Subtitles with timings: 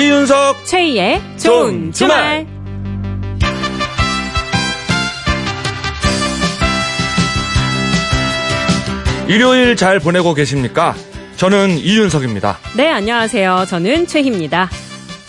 [0.00, 2.46] 이윤석 최희의 좋은 주말.
[9.28, 10.94] 일요일 잘 보내고 계십니까?
[11.36, 12.58] 저는 이윤석입니다.
[12.78, 13.66] 네, 안녕하세요.
[13.68, 14.70] 저는 최희입니다.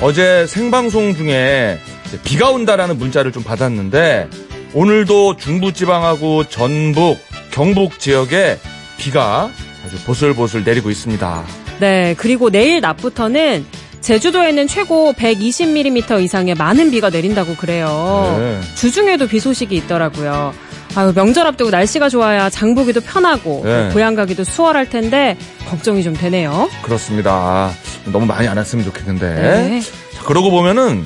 [0.01, 1.77] 어제 생방송 중에
[2.23, 4.29] 비가 온다라는 문자를 좀 받았는데
[4.73, 7.17] 오늘도 중부지방하고 전북,
[7.51, 8.57] 경북 지역에
[8.97, 9.51] 비가
[9.85, 11.43] 아주 보슬보슬 내리고 있습니다.
[11.81, 13.65] 네, 그리고 내일 낮부터는
[14.01, 18.35] 제주도에는 최고 120mm 이상의 많은 비가 내린다고 그래요.
[18.39, 18.59] 네.
[18.75, 20.53] 주중에도 비 소식이 있더라고요.
[20.95, 23.89] 아유, 명절 앞두고 날씨가 좋아야 장 보기도 편하고 네.
[23.93, 25.37] 고향 가기도 수월할 텐데
[25.69, 26.69] 걱정이 좀 되네요.
[26.81, 27.71] 그렇습니다.
[28.11, 29.35] 너무 많이 안 왔으면 좋겠는데.
[29.35, 29.81] 네.
[29.81, 31.05] 자, 그러고 보면은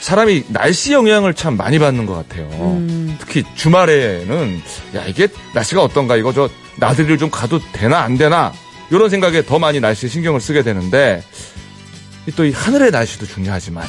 [0.00, 2.46] 사람이 날씨 영향을 참 많이 받는 것 같아요.
[2.60, 3.16] 음.
[3.18, 4.62] 특히 주말에는
[4.94, 8.52] 야 이게 날씨가 어떤가 이거 저 나들이를 좀 가도 되나 안 되나
[8.90, 11.22] 이런 생각에 더 많이 날씨에 신경을 쓰게 되는데
[12.34, 13.84] 또 이 하늘의 날씨도 중요하지만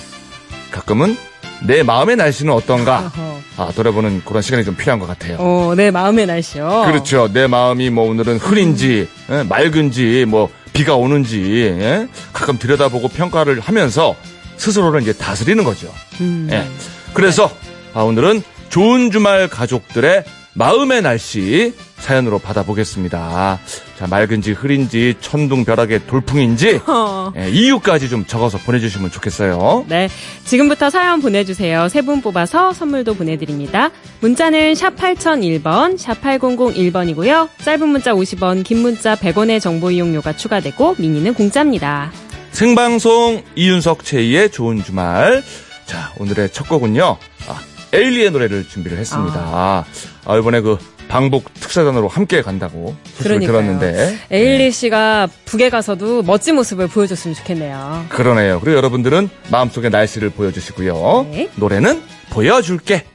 [0.72, 1.18] 가끔은
[1.66, 3.12] 내 마음의 날씨는 어떤가.
[3.58, 5.38] 아, 돌아보는 그런 시간이 좀 필요한 것 같아요.
[5.40, 6.84] 어, 내 마음의 날씨요.
[6.86, 7.32] 그렇죠.
[7.34, 12.08] 내 마음이 뭐 오늘은 흐린지 예, 맑은지 뭐 비가 오는지 예?
[12.34, 14.16] 가끔 들여다보고 평가를 하면서
[14.58, 15.92] 스스로를 이제 다스리는 거죠.
[16.22, 16.48] 음.
[16.52, 16.68] 예.
[17.14, 17.50] 그래서
[17.96, 23.60] 아, 오늘은 좋은 주말 가족들의 마음의 날씨 사연으로 받아보겠습니다.
[23.98, 27.34] 자, 맑은지 흐린지 천둥벼락의 돌풍인지 어.
[27.36, 29.86] 예, 이유까지 좀 적어서 보내주시면 좋겠어요.
[29.88, 30.08] 네.
[30.46, 31.90] 지금부터 사연 보내주세요.
[31.90, 33.90] 세 분 뽑아서 선물도 보내드립니다.
[34.22, 37.50] 문자는 샵 8001번, 샵 8001번이고요.
[37.64, 42.12] 짧은 문자 50원, 긴 문자 100원의 정보 이용료가 추가되고, 미니는 공짜입니다.
[42.52, 45.44] 생방송 이윤석 최희의 좋은 주말.
[45.86, 47.18] 자, 오늘의 첫 곡은요.
[47.48, 47.60] 아,
[47.94, 49.84] 에일리의 노래를 준비를 했습니다.
[50.26, 53.62] 아, 이번에 그 방북 특사단으로 함께 간다고 소식을 그러니까요.
[53.62, 54.18] 들었는데.
[54.32, 58.06] 에일리 씨가 북에 가서도 멋진 모습을 보여줬으면 좋겠네요.
[58.10, 58.60] 그러네요.
[58.60, 61.28] 그리고 여러분들은 마음속의 날씨를 보여주시고요.
[61.32, 61.50] 네.
[61.56, 63.06] 노래는 보여줄게.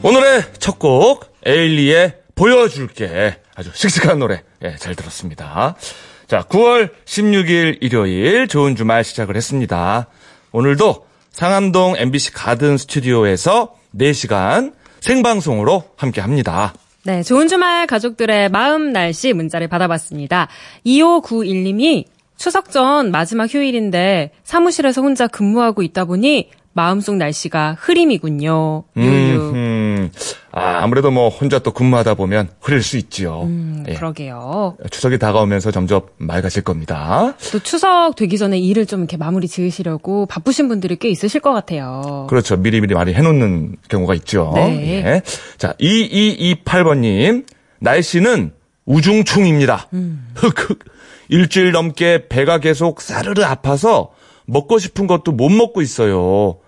[0.00, 3.36] 오늘의 첫 곡, 에일리의 보여줄게.
[3.56, 4.42] 아주 씩씩한 노래.
[4.62, 5.74] 예, 잘 들었습니다.
[6.28, 10.06] 자, 9월 16일 일요일 좋은 주말 시작을 했습니다.
[10.52, 16.74] 오늘도 상암동 MBC 가든 스튜디오에서 4시간 생방송으로 함께 합니다.
[17.02, 20.48] 네, 좋은 주말 가족들의 마음 날씨 문자를 받아봤습니다.
[20.86, 22.04] 2591님이
[22.36, 28.84] 추석 전 마지막 휴일인데 사무실에서 혼자 근무하고 있다 보니 마음속 날씨가 흐림이군요.
[28.96, 29.50] 유유.
[29.54, 30.10] 음,
[30.52, 33.42] 아, 아무래도 뭐 혼자 또 근무하다 보면 흐릴 수 있지요.
[33.42, 33.94] 음, 예.
[33.94, 34.76] 그러게요.
[34.90, 37.34] 추석이 다가오면서 점점 맑아질 겁니다.
[37.50, 42.26] 또 추석 되기 전에 일을 좀 이렇게 마무리 지으시려고 바쁘신 분들이 꽤 있으실 것 같아요.
[42.30, 42.56] 그렇죠.
[42.56, 44.52] 미리미리 많이 해놓는 경우가 있죠.
[44.54, 45.04] 네.
[45.04, 45.22] 예.
[45.56, 47.44] 자, 2228번님.
[47.80, 48.52] 날씨는
[48.86, 49.88] 우중충입니다.
[49.92, 50.26] 음.
[50.34, 50.78] 흑흑.
[51.28, 54.12] 일주일 넘게 배가 계속 싸르르 아파서
[54.48, 56.58] 먹고 싶은 것도 못 먹고 있어요.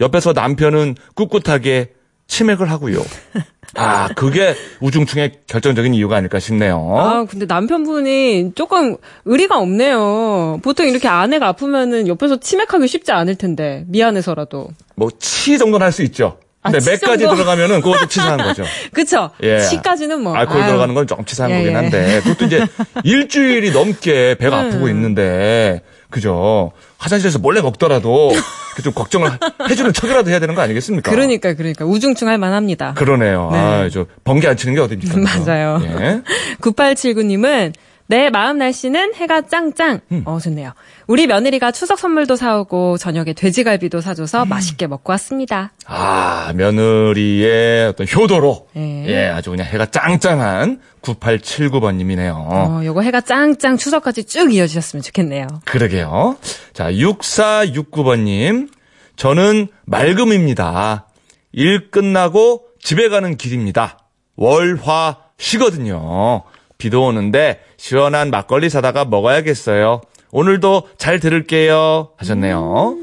[0.00, 1.92] 옆에서 남편은 꿋꿋하게
[2.26, 3.02] 치맥을 하고요.
[3.74, 6.94] 아, 그게 우중충의 결정적인 이유가 아닐까 싶네요.
[6.96, 10.60] 아, 근데 남편분이 조금 의리가 없네요.
[10.62, 13.84] 보통 이렇게 아내가 아프면은 옆에서 치맥하기 쉽지 않을 텐데.
[13.88, 14.68] 미안해서라도.
[14.96, 16.38] 뭐, 치 정도는 할 수 있죠.
[16.62, 17.36] 근데 아, 치 맥까지 정도?
[17.36, 18.64] 들어가면은 그것도 치사한 거죠.
[18.92, 19.30] 그쵸?
[19.42, 19.60] 예.
[19.60, 20.34] 치까지는 뭐.
[20.34, 20.66] 알코올 아유.
[20.68, 21.74] 들어가는 건 좀 치사한 예, 거긴 예.
[21.76, 22.66] 한데 그것도 이제
[23.04, 24.66] 일주일이 넘게 배가 음.
[24.68, 28.30] 아프고 있는데 그죠 화장실에서 몰래 먹더라도
[28.82, 29.30] 좀 걱정을
[29.68, 31.10] 해주는 척이라도 해야 되는 거 아니겠습니까?
[31.10, 31.84] 그러니까, 그러니까.
[31.84, 32.94] 우중충 할 만합니다.
[32.94, 33.48] 그러네요.
[33.50, 33.58] 네.
[33.58, 35.18] 아, 저 번개 안 치는 게 어딥니까?
[35.18, 35.80] 맞아요.
[35.82, 36.22] 예.
[36.60, 37.72] 9879님은
[38.08, 40.00] 내 마음 날씨는 해가 짱짱.
[40.12, 40.22] 음.
[40.24, 40.72] 어, 좋네요.
[41.06, 44.48] 우리 며느리가 추석 선물도 사오고 저녁에 돼지갈비도 사줘서 음.
[44.48, 45.72] 맛있게 먹고 왔습니다.
[45.86, 49.06] 아 며느리의 어떤 효도로 예.
[49.06, 52.34] 예 아주 그냥 해가 짱짱한 9879번님이네요.
[52.34, 55.46] 어, 요거 해가 짱짱 추석까지 쭉 이어지셨으면 좋겠네요.
[55.66, 56.36] 그러게요.
[56.72, 58.70] 자, 6469번님.
[59.16, 61.08] 저는 맑음입니다.
[61.52, 63.98] 일 끝나고 집에 가는 길입니다.
[64.36, 66.44] 월화 쉬거든요.
[66.78, 70.00] 비도 오는데 시원한 막걸리 사다가 먹어야겠어요.
[70.30, 72.10] 오늘도 잘 들을게요.
[72.16, 72.96] 하셨네요.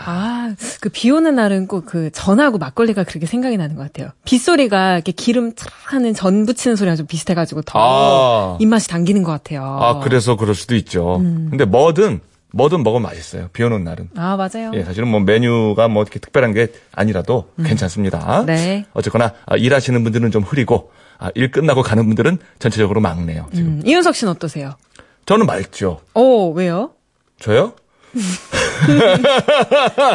[0.00, 4.10] 아, 그 비 오는 날은 꼭 그 전하고 막걸리가 그렇게 생각이 나는 것 같아요.
[4.24, 8.56] 빗소리가 이렇게 기름 촤 하는 전 부치는 소리가 좀 비슷해가지고 더 아.
[8.60, 9.62] 입맛이 당기는 것 같아요.
[9.62, 11.16] 아, 그래서 그럴 수도 있죠.
[11.16, 11.48] 음.
[11.50, 12.20] 근데 뭐든
[12.52, 13.48] 뭐든 먹으면 맛있어요.
[13.52, 14.08] 비 오는 날은.
[14.16, 14.70] 아, 맞아요.
[14.74, 18.44] 예, 사실은 뭐 메뉴가 뭐 이렇게 특별한 게 아니라도 괜찮습니다.
[18.46, 18.86] 네.
[18.94, 23.48] 어쨌거나 아, 일하시는 분들은 좀 흐리고 아, 일 끝나고 가는 분들은 전체적으로 막네요.
[23.52, 23.66] 지금.
[23.68, 24.76] 음, 이윤석 씨는 어떠세요?
[25.26, 26.00] 저는 맑죠.
[26.14, 26.92] 오, 왜요?
[27.40, 27.74] 저요?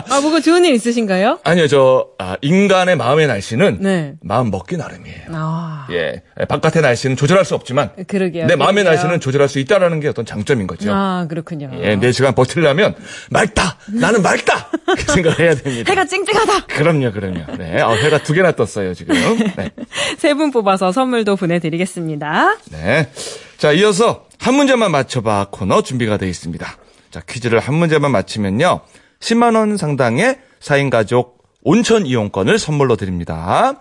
[0.10, 1.40] 아, 뭐가 좋은 일 있으신가요?
[1.44, 4.14] 아니요, 저 아, 인간의 마음의 날씨는 네.
[4.22, 5.22] 마음 먹기 나름이에요.
[5.32, 8.48] 아, 예, 바깥의 날씨는 조절할 수 없지만 그러게요.
[8.48, 8.92] 내 마음의 그러게요.
[8.92, 10.92] 날씨는 조절할 수 있다라는 게 어떤 장점인 거죠.
[10.94, 11.70] 아, 그렇군요.
[11.82, 12.96] 예, 4시간 버틸려면
[13.30, 13.78] 맑다.
[13.88, 14.70] 나는 맑다.
[14.98, 15.92] 그 생각을 해야 됩니다.
[15.92, 16.66] 해가 찡찡하다!
[16.68, 17.58] 그럼요, 그럼요.
[17.58, 19.16] 네, 아, 해가 두 개나 떴어요 지금.
[19.56, 19.72] 네.
[20.18, 22.58] 세분 뽑아서 선물도 보내드리겠습니다.
[22.72, 23.10] 네.
[23.58, 26.78] 자, 이어서 한 문제만 맞춰봐 코너 준비가 되어 있습니다.
[27.14, 28.82] 자, 퀴즈를 한 문제만 맞히면요.
[29.20, 33.80] 10만원 상당의 4인 가족 온천 이용권을 선물로 드립니다.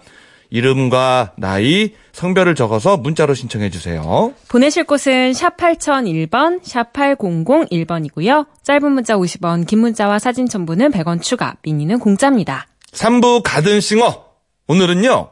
[0.50, 4.34] 이름과 나이, 성별을 적어서 문자로 신청해 주세요.
[4.48, 8.46] 보내실 곳은 샵 8001번, 샵 8001번이고요.
[8.62, 12.66] 짧은 문자 50원, 긴 문자와 사진 첨부는 100원 추가, 미니는 공짜입니다.
[12.92, 14.26] 3부 가든싱어.
[14.68, 15.30] 오늘은요.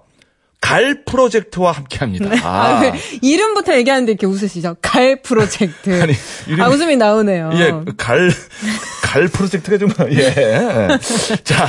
[0.60, 2.30] 갈 프로젝트와 함께 합니다.
[2.42, 2.92] 아, 왜
[3.22, 4.76] 이름부터 얘기하는데 이렇게 웃으시죠?
[4.82, 6.00] 갈 프로젝트.
[6.02, 6.12] 아니,
[6.46, 7.50] 이름이- 아, 웃음이 나오네요.
[7.54, 8.30] 예, 갈,
[9.02, 10.88] 갈 프로젝트가 좀, 예.
[11.44, 11.66] 자,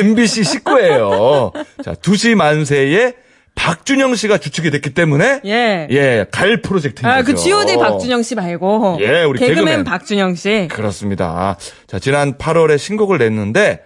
[0.00, 1.52] MBC 식구예요.
[1.84, 3.14] 자, 2시 만세에
[3.54, 5.86] 박준영 씨가 주축이 됐기 때문에, 예.
[5.90, 7.44] 예, 갈 프로젝트인 아, 그 거죠.
[7.44, 8.98] G.O.D 박준영 씨 말고.
[9.02, 9.84] 예, 우리 개그맨, 개그맨.
[9.84, 10.68] 박준영 씨.
[10.70, 11.56] 그렇습니다.
[11.86, 13.80] 자, 지난 8월에 신곡을 냈는데,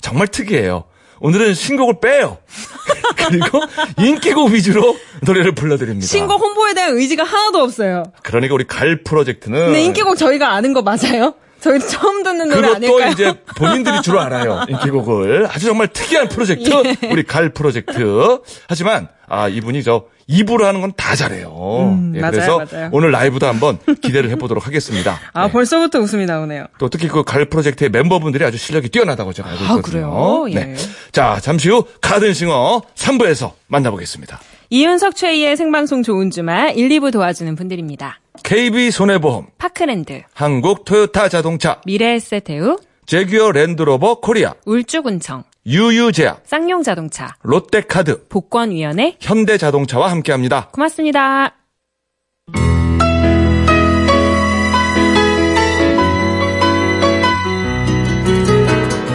[0.00, 0.84] 정말 특이해요.
[1.22, 2.38] 오늘은 신곡을 빼요.
[3.16, 3.60] 그리고
[3.96, 6.06] 인기곡 위주로 노래를 불러드립니다.
[6.06, 8.02] 신곡 홍보에 대한 의지가 하나도 없어요.
[8.22, 9.66] 그러니까 우리 갈 프로젝트는.
[9.66, 11.34] 근데 인기곡 저희가 아는 거 맞아요?
[11.60, 13.10] 저희 처음 듣는 노래 그것도 아닐까요?
[13.12, 14.64] 이제 본인들이 주로 알아요.
[14.68, 15.46] 인기곡을.
[15.48, 16.68] 아주 정말 특이한 프로젝트.
[16.68, 17.08] 예.
[17.08, 18.40] 우리 갈 프로젝트.
[18.68, 21.48] 하지만, 아, 이분이 저, 입으로 하는 건 다 잘해요.
[21.90, 22.88] 음, 맞아요, 그래서 맞아요.
[22.92, 25.18] 오늘 라이브도 한번 기대를 해보도록 하겠습니다.
[25.32, 25.52] 아, 네.
[25.52, 26.66] 벌써부터 웃음이 나오네요.
[26.78, 29.82] 또 특히 그 갈 프로젝트의 member분들이 아주 실력이 뛰어나다고 제가 알고 아, 있거든요.
[29.82, 30.46] 그래요?
[30.50, 30.54] 예.
[30.54, 30.74] 네.
[31.12, 34.38] 자, 잠시 후 가든싱어 3부에서 만나보겠습니다.
[34.70, 38.20] 이윤석 최희의 생방송 좋은 주말 1, 2부 도와주는 분들입니다.
[38.42, 49.16] KB 손해보험, 파크랜드, 한국 토요타 자동차, 미래에셋대우, 재규어 랜드로버 코리아, 울주군청, 유유제약, 쌍용자동차, 롯데카드, 복권위원회,
[49.20, 50.68] 현대자동차와 함께합니다.
[50.72, 51.54] 고맙습니다.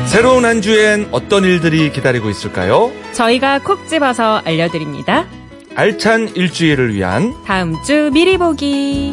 [0.07, 2.91] 새로운 한 주엔 어떤 일들이 기다리고 있을까요?
[3.11, 5.27] 저희가 콕 집어서 알려드립니다.
[5.75, 9.11] 알찬 일주일을 위한 다음 주 미리 보기.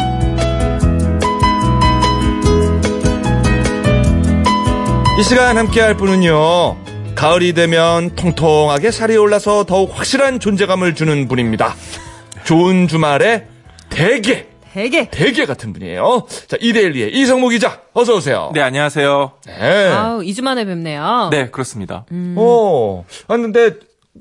[5.18, 6.83] 이 시간 함께할 분은요.
[7.14, 11.74] 가을이 되면 통통하게 살이 올라서 더욱 확실한 존재감을 주는 분입니다.
[12.44, 13.46] 좋은 주말에
[13.88, 15.08] 대게, 되게.
[15.10, 16.26] 대게 같은 분이에요.
[16.48, 18.50] 자, 이데일리의 이성무 기자, 어서 오세요.
[18.52, 19.32] 네, 안녕하세요.
[19.46, 19.88] 네.
[19.90, 21.28] 아우, 2주 만에 뵙네요.
[21.30, 22.04] 네, 그렇습니다.
[22.36, 23.74] 오, 아, 근데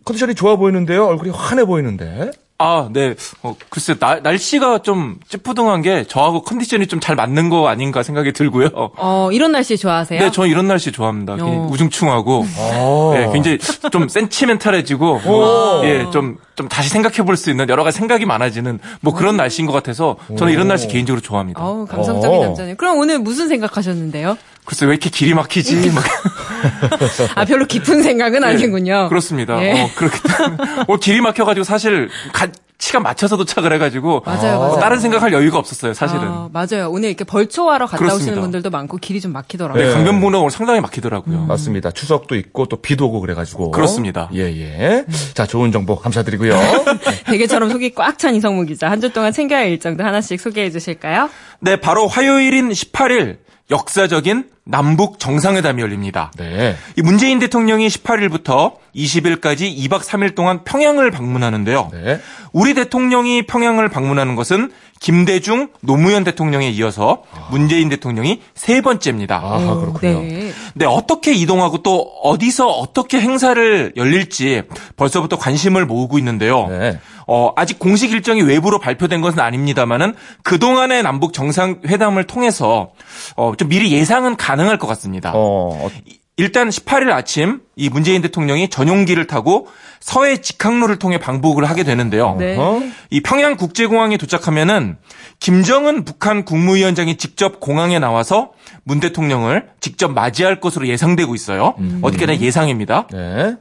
[0.05, 1.05] 컨디션이 좋아 보이는데요.
[1.07, 2.31] 얼굴이 환해 보이는데.
[2.59, 3.15] 아, 네.
[3.41, 8.31] 어, 글쎄, 나- 날씨가 좀 찌뿌둥한 게 저하고 컨디션이 좀 잘 맞는 거 아닌가 생각이
[8.31, 8.69] 들고요.
[8.95, 10.19] 어, 이런 날씨 좋아하세요?
[10.19, 11.33] 네, 저는 이런 날씨 좋아합니다.
[11.41, 11.67] 어.
[11.71, 13.11] 우중충하고, 어.
[13.15, 13.57] 네, 굉장히
[13.91, 15.81] 좀 센치멘탈해지고, 오.
[15.85, 19.65] 예, 좀, 좀 다시 생각해 볼 수 있는 여러 가지 생각이 많아지는 뭐 그런 날씨인
[19.65, 21.59] 것 같아서 저는 이런 날씨 개인적으로 좋아합니다.
[21.63, 22.43] 어우, 감성적인 어.
[22.45, 22.75] 남자네요.
[22.75, 24.37] 그럼 오늘 무슨 생각하셨는데요?
[24.65, 25.89] 글쎄, 왜 이렇게 길이 막히지?
[25.91, 26.03] 막
[27.35, 29.09] 아, 별로 깊은 생각은 아니군요.
[29.09, 29.61] 그렇습니다.
[29.63, 29.81] 예.
[29.81, 30.57] 어, 그렇기 때문에.
[30.87, 32.47] 어, 길이 막혀가지고 사실 가-
[32.83, 34.23] 시간 맞춰서 도착을 해가지고.
[34.25, 34.79] 맞아요, 어, 맞아요.
[34.81, 36.23] 다른 생각할 여유가 없었어요, 사실은.
[36.27, 36.89] 아, 맞아요.
[36.91, 38.25] 오늘 이렇게 벌초하러 갔다 그렇습니다.
[38.31, 39.81] 오시는 분들도 많고 길이 좀 막히더라고요.
[39.81, 39.93] 네, 네.
[39.95, 41.35] 강변북로가 오늘 상당히 막히더라고요.
[41.43, 41.47] 음.
[41.47, 41.91] 맞습니다.
[41.91, 43.71] 추석도 있고 또 비도 오고 그래가지고.
[43.71, 44.29] 그렇습니다.
[44.35, 45.05] 예, 예.
[45.33, 46.59] 자, 좋은 정보 감사드리고요.
[47.25, 48.89] 베개처럼 속이 꽉 찬 이성무 기자.
[48.91, 51.29] 한 주 동안 챙겨야 할 일정도 하나씩 소개해 주실까요?
[51.59, 53.37] 네, 바로 화요일인 18일
[53.71, 56.31] 역사적인 남북 정상회담이 열립니다.
[56.37, 56.75] 네.
[56.97, 61.89] 이 문재인 대통령이 18일부터 20일까지 2박 3일 동안 평양을 방문하는데요.
[61.91, 62.19] 네.
[62.53, 69.35] 우리 대통령이 평양을 방문하는 것은 김대중 노무현 대통령에 이어서 문재인 대통령이 세 번째입니다.
[69.35, 70.21] 아하, 그렇군요.
[70.21, 70.53] 네.
[70.75, 74.63] 네, 어떻게 이동하고 또 어디서 어떻게 행사를 열릴지
[74.95, 76.67] 벌써부터 관심을 모으고 있는데요.
[76.67, 76.99] 네.
[77.27, 82.91] 어, 아직 공식 일정이 외부로 발표된 것은 아닙니다만은 그동안의 남북 정상회담을 통해서
[83.35, 85.31] 어, 좀 미리 예상은 가능할 것 같습니다.
[85.33, 85.89] 어, 어,
[86.35, 89.67] 일단 18일 아침 이 문재인 대통령이 전용기를 타고
[89.99, 92.35] 서해 직항로를 통해 방북을 하게 되는데요.
[92.39, 92.57] 네.
[92.57, 92.81] 어?
[93.11, 94.97] 이 평양 국제공항에 도착하면은
[95.39, 98.51] 김정은 북한 국무위원장이 직접 공항에 나와서
[98.83, 101.75] 문 대통령을 직접 맞이할 것으로 예상되고 있어요.
[102.01, 103.07] 어떻게나 예상입니다.
[103.11, 103.55] 네.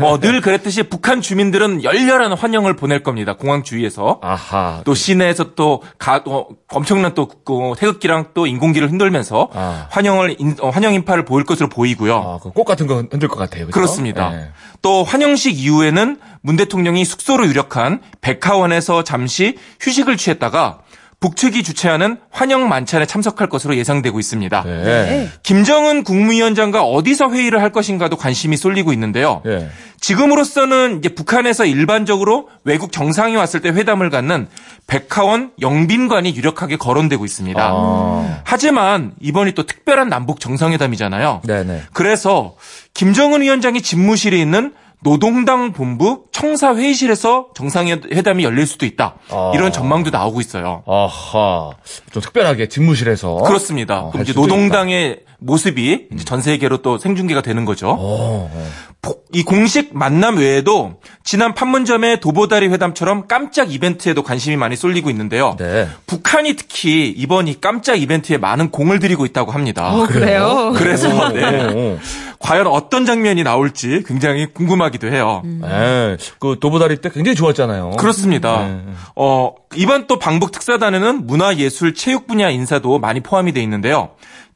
[0.00, 3.34] 어, 늘 그랬듯이 북한 주민들은 열렬한 환영을 보낼 겁니다.
[3.36, 4.20] 공항 주위에서.
[4.22, 4.82] 아하.
[4.84, 9.86] 또 시내에서 또 가, 어, 엄청난 또 그, 태극기랑 또 인공기를 흔들면서 아.
[9.90, 12.16] 환영을 인- 어, 환영 인파를 보일 것으로 보이고요.
[12.16, 13.66] 아, 그꽃 같은 거 흔들 것 같아요.
[13.66, 13.72] 그죠?
[13.74, 14.32] 그렇습니다.
[14.34, 14.48] 예.
[14.82, 20.80] 또 환영식 이후에는 문 대통령이 숙소로 유력한 백화원에서 잠시 휴식을 취했다가
[21.22, 24.62] 북측이 주최하는 환영 만찬에 참석할 것으로 예상되고 있습니다.
[24.64, 25.28] 네.
[25.44, 29.40] 김정은 국무위원장과 어디서 회의를 할 것인가도 관심이 쏠리고 있는데요.
[29.46, 29.70] 예.
[30.00, 34.48] 지금으로서는 이제 북한에서 일반적으로 외국 정상이 왔을 때 회담을 갖는
[34.88, 37.62] 백화원 영빈관이 유력하게 거론되고 있습니다.
[37.62, 38.40] 아.
[38.42, 41.42] 하지만 이번이 또 특별한 남북 정상회담이잖아요.
[41.46, 41.82] 네네.
[41.92, 42.56] 그래서
[42.94, 49.16] 김정은 위원장이 집무실에 있는 노동당 본부 청사 회의실에서 정상회담이 열릴 수도 있다.
[49.30, 49.52] 아.
[49.54, 50.82] 이런 전망도 나오고 있어요.
[50.86, 51.70] 아하.
[52.12, 53.36] 좀 특별하게 집무실에서.
[53.38, 54.00] 그렇습니다.
[54.00, 57.90] 어, 그럼 할 이제 노동당의 모습이 이제 전 세계로 또 생중계가 되는 거죠.
[57.90, 58.68] 어, 어.
[59.02, 60.94] 포- 이 공식 만남 외에도
[61.24, 65.56] 지난 판문점의 도보다리 회담처럼 깜짝 이벤트에도 관심이 많이 쏠리고 있는데요.
[65.58, 65.88] 네.
[66.06, 69.92] 북한이 특히 이번 이 깜짝 이벤트에 많은 공을 들이고 있다고 합니다.
[69.92, 70.72] 어, 그래요?
[70.76, 71.98] 그래서 네.
[72.38, 75.42] 과연 어떤 장면이 나올지 굉장히 궁금하기도 해요.
[75.64, 76.16] 예.
[76.38, 77.92] 그 도보다리 때 굉장히 좋았잖아요.
[77.98, 78.66] 그렇습니다.
[78.68, 78.82] 네.
[79.16, 84.10] 어, 이번 또 방북 특사단에는 문화 예술 체육 분야 인사도 많이 포함이 돼 있는데요.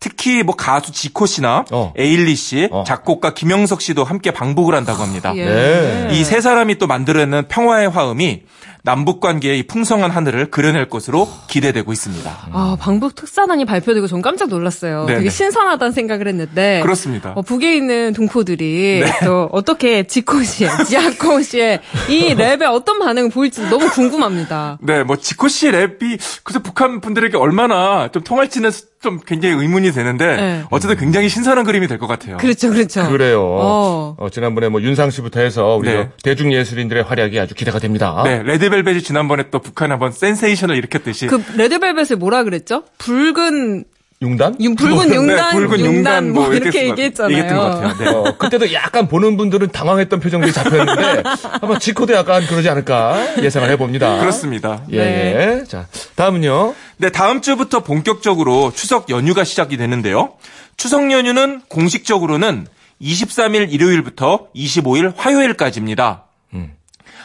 [0.06, 1.92] 특히 뭐 가수 지코 씨나 어.
[1.96, 2.84] 에일리 씨, 어.
[2.86, 5.32] 작곡가 김영석 씨도 함께 방북을 한다고 합니다.
[5.34, 5.44] 예.
[5.44, 6.08] 네.
[6.12, 8.42] 이세 사람이 또 만들어낸 평화의 화음이
[8.84, 12.30] 남북 관계의 이 풍성한 하늘을 그려낼 것으로 기대되고 있습니다.
[12.52, 15.06] 아, 방북 특사단이 발표되고 전 깜짝 놀랐어요.
[15.06, 15.18] 네네.
[15.18, 16.78] 되게 신선하다는 생각을 했는데.
[16.84, 17.32] 그렇습니다.
[17.34, 19.24] 어, 북에 있는 동포들이 네.
[19.24, 24.78] 또 어떻게 지코 씨의, 지아코 씨의 이 랩에 어떤 반응을 보일지 너무 궁금합니다.
[24.80, 28.70] 네, 뭐 지코 씨의 랩이 그래서 북한 분들에게 얼마나 좀 통할지는
[29.02, 30.64] 좀 굉장히 의문이 되는데 네.
[30.70, 32.36] 어쨌든 굉장히 신선한 그림이 될 것 같아요.
[32.38, 33.08] 그렇죠, 그렇죠.
[33.08, 33.42] 그래요.
[33.42, 34.16] 어.
[34.18, 36.10] 어, 지난번에 뭐 윤상 씨부터 해서 우리 네.
[36.22, 38.22] 대중 예술인들의 활약이 아주 기대가 됩니다.
[38.24, 42.84] 네, 레드벨벳이 지난번에 또 북한에 한번 센세이션을 일으켰듯이 그 레드벨벳을 뭐라 그랬죠?
[42.98, 43.84] 붉은
[44.22, 44.56] 융단?
[44.60, 47.36] 융, 붉은 네, 융단, 붉은 융단 뭐, 뭐 이렇게 얘기했잖아요.
[47.36, 47.96] 얘기했던 것 같아요.
[47.98, 48.08] 네.
[48.08, 51.22] 어, 그때도 약간 보는 분들은 당황했던 표정들이 잡혔는데
[51.60, 54.18] 아마 지코도 약간 그러지 않을까 예상을 해봅니다.
[54.20, 54.82] 그렇습니다.
[54.92, 55.64] 예, 예.
[55.68, 56.74] 자, 다음은요.
[56.96, 60.32] 네, 다음 주부터 본격적으로 추석 연휴가 시작이 되는데요.
[60.78, 62.66] 추석 연휴는 공식적으로는
[63.02, 66.25] 23일 일요일부터 25일 화요일까지입니다.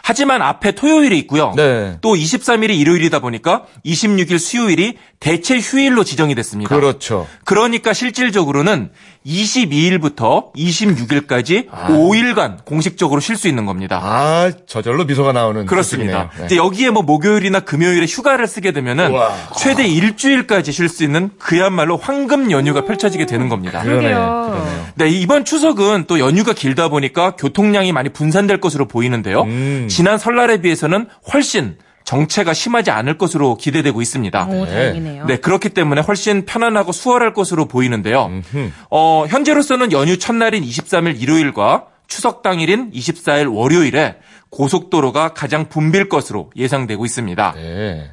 [0.03, 1.53] 하지만 앞에 토요일이 있고요.
[1.55, 1.97] 네.
[2.01, 6.75] 또 23일이 일요일이다 보니까 26일 수요일이 대체 휴일로 지정이 됐습니다.
[6.75, 7.27] 그렇죠.
[7.45, 8.89] 그러니까 실질적으로는
[9.25, 13.99] 22일부터 26일까지 5일간 공식적으로 쉴 수 있는 겁니다.
[14.01, 16.23] 아, 저절로 미소가 나오는 그렇습니다.
[16.31, 16.45] 소식이네요.
[16.45, 19.31] 이제 여기에 뭐 목요일이나 금요일에 휴가를 쓰게 되면은 우와.
[19.57, 23.81] 최대 일주일까지 쉴 수 있는 그야말로 황금 연휴가 펼쳐지게 되는 겁니다.
[23.83, 24.07] 그러네.
[24.09, 24.65] 그러네요.
[24.95, 29.43] 네, 이번 추석은 또 연휴가 길다 보니까 교통량이 많이 분산될 것으로 보이는데요.
[29.43, 29.87] 음.
[29.91, 34.45] 지난 설날에 비해서는 훨씬 정체가 심하지 않을 것으로 기대되고 있습니다.
[34.47, 35.25] 오, 다행이네요.
[35.27, 38.25] 네, 그렇기 때문에 훨씬 편안하고 수월할 것으로 보이는데요.
[38.25, 38.71] 음흠.
[38.89, 44.17] 어, 현재로서는 연휴 첫날인 23일 일요일과 추석 당일인 24일 월요일에
[44.49, 47.53] 고속도로가 가장 붐빌 것으로 예상되고 있습니다.
[47.55, 48.11] 네.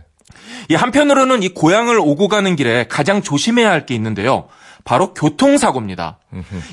[0.68, 4.48] 이 한편으로는 이 고향을 오고 가는 길에 가장 조심해야 할 게 있는데요.
[4.84, 6.18] 바로 교통사고입니다.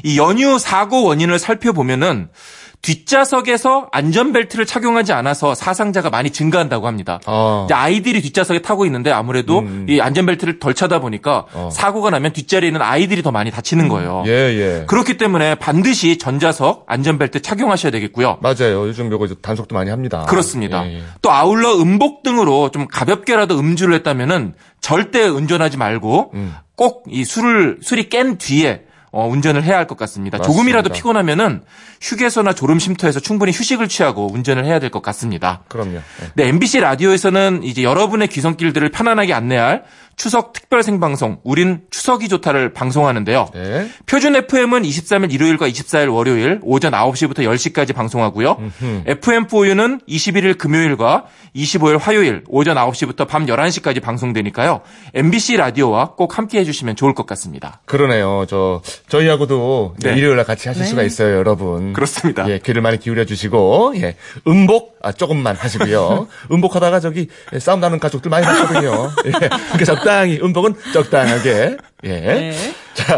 [0.04, 2.30] 이 연휴 사고 원인을 살펴보면은
[2.86, 7.20] 뒷좌석에서 안전벨트를 착용하지 않아서 사상자가 많이 증가한다고 합니다.
[7.26, 7.68] 어.
[7.72, 9.88] 아이들이 뒷좌석에 타고 있는데 아무래도 음.
[9.90, 11.70] 이 안전벨트를 덜 차다 보니까 어.
[11.72, 14.24] 사고가 나면 뒷자리에 있는 아이들이 더 많이 다치는 거예요.
[14.28, 14.86] 예, 예.
[14.86, 18.38] 그렇기 때문에 반드시 전좌석 안전벨트 착용하셔야 되겠고요.
[18.42, 18.88] 맞아요.
[18.88, 20.26] 요즘 요거 단속도 많이 합니다.
[20.30, 20.88] 그렇습니다.
[20.88, 21.04] 예, 예.
[21.24, 26.54] 또 아울러 음복 등으로 좀 가볍게라도 음주를 했다면은 절대 운전하지 말고 음.
[26.76, 28.84] 꼭이 술을 술이 깬 뒤에
[29.18, 30.38] 어, 운전을 해야 할 것 같습니다.
[30.40, 30.54] 맞습니다.
[30.54, 31.62] 조금이라도 피곤하면은
[32.02, 35.62] 휴게소나 졸음 쉼터에서 충분히 휴식을 취하고 운전을 해야 될 것 같습니다.
[35.70, 35.96] 그럼요.
[35.96, 36.02] 예.
[36.36, 39.84] 네, MBC 라디오에서는 이제 여러분의 귀성길들을 편안하게 안내할
[40.16, 43.50] 추석 특별 생방송 우린 추석이 좋다를 방송하는데요.
[43.54, 43.90] 네.
[44.06, 48.58] 표준 FM은 23일 일요일과 24일 월요일 오전 9시부터 10시까지 방송하고요.
[49.06, 54.82] FM4U는 21일 금요일과 25일 화요일 오전 9시부터 밤 11시까지 방송되니까요.
[55.14, 57.82] MBC 라디오와 꼭 함께 해주시면 좋을 것 같습니다.
[57.86, 58.46] 그러네요.
[58.48, 60.16] 저 저희하고도 네.
[60.16, 60.90] 일요일 날 같이 하실 네.
[60.90, 61.94] 수가 있어요, 여러분.
[61.94, 62.50] 그렇습니다.
[62.50, 64.16] 예, 귀를 많이 기울여 주시고 예.
[64.48, 66.28] 음복 아, 조금만 하시고요.
[66.52, 69.12] 음복하다가 저기 예, 싸움 나는 가족들 많이 봤거든요.
[69.26, 69.32] 예.
[69.32, 69.58] 그러니까
[70.06, 71.78] 적당히 음복은 적당하게.
[72.04, 72.10] 예.
[72.10, 72.74] 네.
[72.94, 73.18] 자,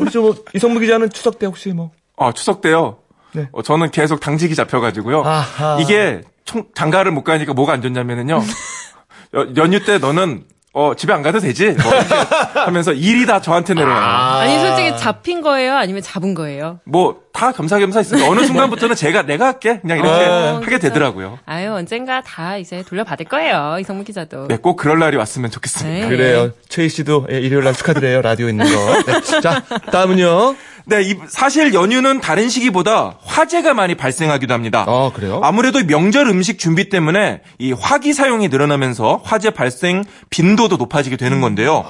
[0.00, 2.98] 우리 저 이성무 기자는 추석 때 혹시 뭐 어, 추석 때요.
[3.32, 3.48] 네.
[3.52, 5.22] 어, 저는 계속 당직이 잡혀가지고요.
[5.24, 5.78] 아하.
[5.80, 8.42] 이게 총, 장가를 못 가니까 뭐가 안 좋냐면은요.
[9.36, 10.44] 여- 연휴 때 너는
[10.76, 11.70] 어, 집에 안 가도 되지?
[11.70, 12.14] 뭐 이렇게
[12.58, 14.40] 하면서 일이 다 저한테 내려와요.
[14.40, 15.76] 아니 솔직히 잡힌 거예요?
[15.76, 16.80] 아니면 잡은 거예요?
[16.84, 18.28] 뭐, 다 겸사겸사 있습니다.
[18.28, 19.78] 어느 순간부터는 제가, 내가 할게.
[19.80, 20.78] 그냥 이렇게 어, 하게 그쵸.
[20.88, 21.38] 되더라고요.
[21.46, 24.48] 아유 언젠가 다 이제 돌려받을 거예요 이성문 기자도.
[24.48, 26.08] 네, 꼭 그럴 날이 왔으면 좋겠습니다.
[26.08, 26.08] 네.
[26.08, 26.50] 그래요.
[26.68, 28.22] 최희 씨도 예, 일요일 날 축하드려요.
[28.22, 29.02] 라디오 있는 거.
[29.12, 29.40] 네.
[29.40, 29.62] 자,
[29.92, 30.56] 다음은요.
[30.86, 34.84] 네, 이- 사실 연휴는 다른 시기보다 화재가 많이 발생하기도 합니다.
[34.86, 35.40] 아, 그래요?
[35.42, 41.84] 아무래도 명절 음식 준비 때문에 이 화기 사용이 늘어나면서 화재 발생 빈도도 높아지게 되는 건데요.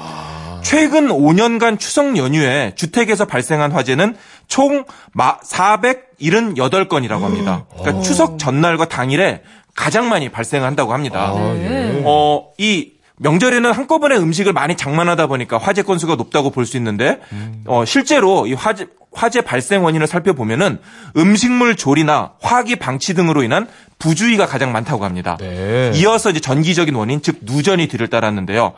[0.62, 4.16] 최근 5년간 추석 연휴에 주택에서 발생한 화재는
[4.48, 4.84] 총
[5.14, 7.66] 478건이라고 합니다.
[7.78, 9.42] 그러니까 추석 전날과 당일에
[9.74, 11.32] 가장 많이 발생한다고 합니다.
[11.34, 12.02] 네.
[12.04, 17.20] 어, 이 명절에는 한꺼번에 음식을 많이 장만하다 보니까 화재 건수가 높다고 볼 수 있는데,
[17.66, 20.78] 어, 실제로 이 화재, 화재 발생 원인을 살펴보면은
[21.16, 23.68] 음식물 조리나 화기 방치 등으로 인한
[24.00, 25.36] 부주의가 가장 많다고 합니다.
[25.38, 25.92] 네.
[25.94, 28.72] 이어서 이제 전기적인 원인, 즉 누전이 뒤를 따랐는데요.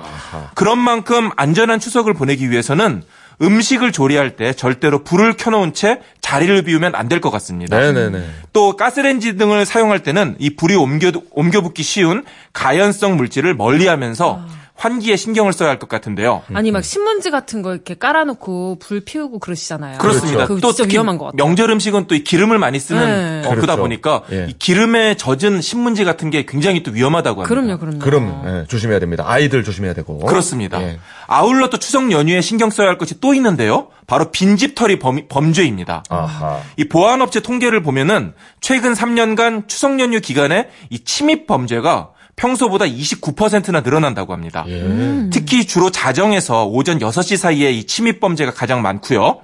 [0.54, 3.02] 그런 만큼 안전한 추석을 보내기 위해서는
[3.42, 7.78] 음식을 조리할 때 절대로 불을 켜놓은 채 자리를 비우면 안 될 것 같습니다.
[7.78, 8.24] 네네네.
[8.52, 14.40] 또 가스레인지 등을 사용할 때는 이 불이 옮겨 옮겨 붙기 쉬운 가연성 물질을 멀리하면서
[14.86, 16.42] 환기에 신경을 써야 할 것 같은데요.
[16.54, 19.98] 아니 막 신문지 같은 거 이렇게 깔아놓고 불 피우고 그러시잖아요.
[19.98, 20.46] 그렇습니다.
[20.46, 21.44] 그거 또 진짜 위험한 것 같아요.
[21.44, 23.46] 명절 음식은 또 이 기름을 많이 쓰는 네.
[23.46, 23.82] 어, 그러다 그렇죠.
[23.82, 24.46] 보니까 예.
[24.48, 27.48] 이 기름에 젖은 신문지 같은 게 굉장히 또 위험하다고 합니다.
[27.54, 27.98] 그럼요, 그럼요.
[27.98, 29.24] 그럼 예, 조심해야 됩니다.
[29.26, 30.18] 아이들 조심해야 되고.
[30.20, 30.80] 그렇습니다.
[30.82, 30.98] 예.
[31.26, 33.88] 아울러 또 추석 연휴에 신경 써야 할 것이 또 있는데요.
[34.06, 36.04] 바로 빈집털이 범, 범죄입니다.
[36.08, 36.60] 아하.
[36.76, 44.32] 이 보안업체 통계를 보면은 최근 3년간 추석 연휴 기간에 이 침입 범죄가 평소보다 29%나 늘어난다고
[44.32, 44.64] 합니다.
[44.68, 44.84] 예.
[45.32, 49.40] 특히 주로 자정에서 오전 6시 사이에 이 침입 범죄가 가장 많고요.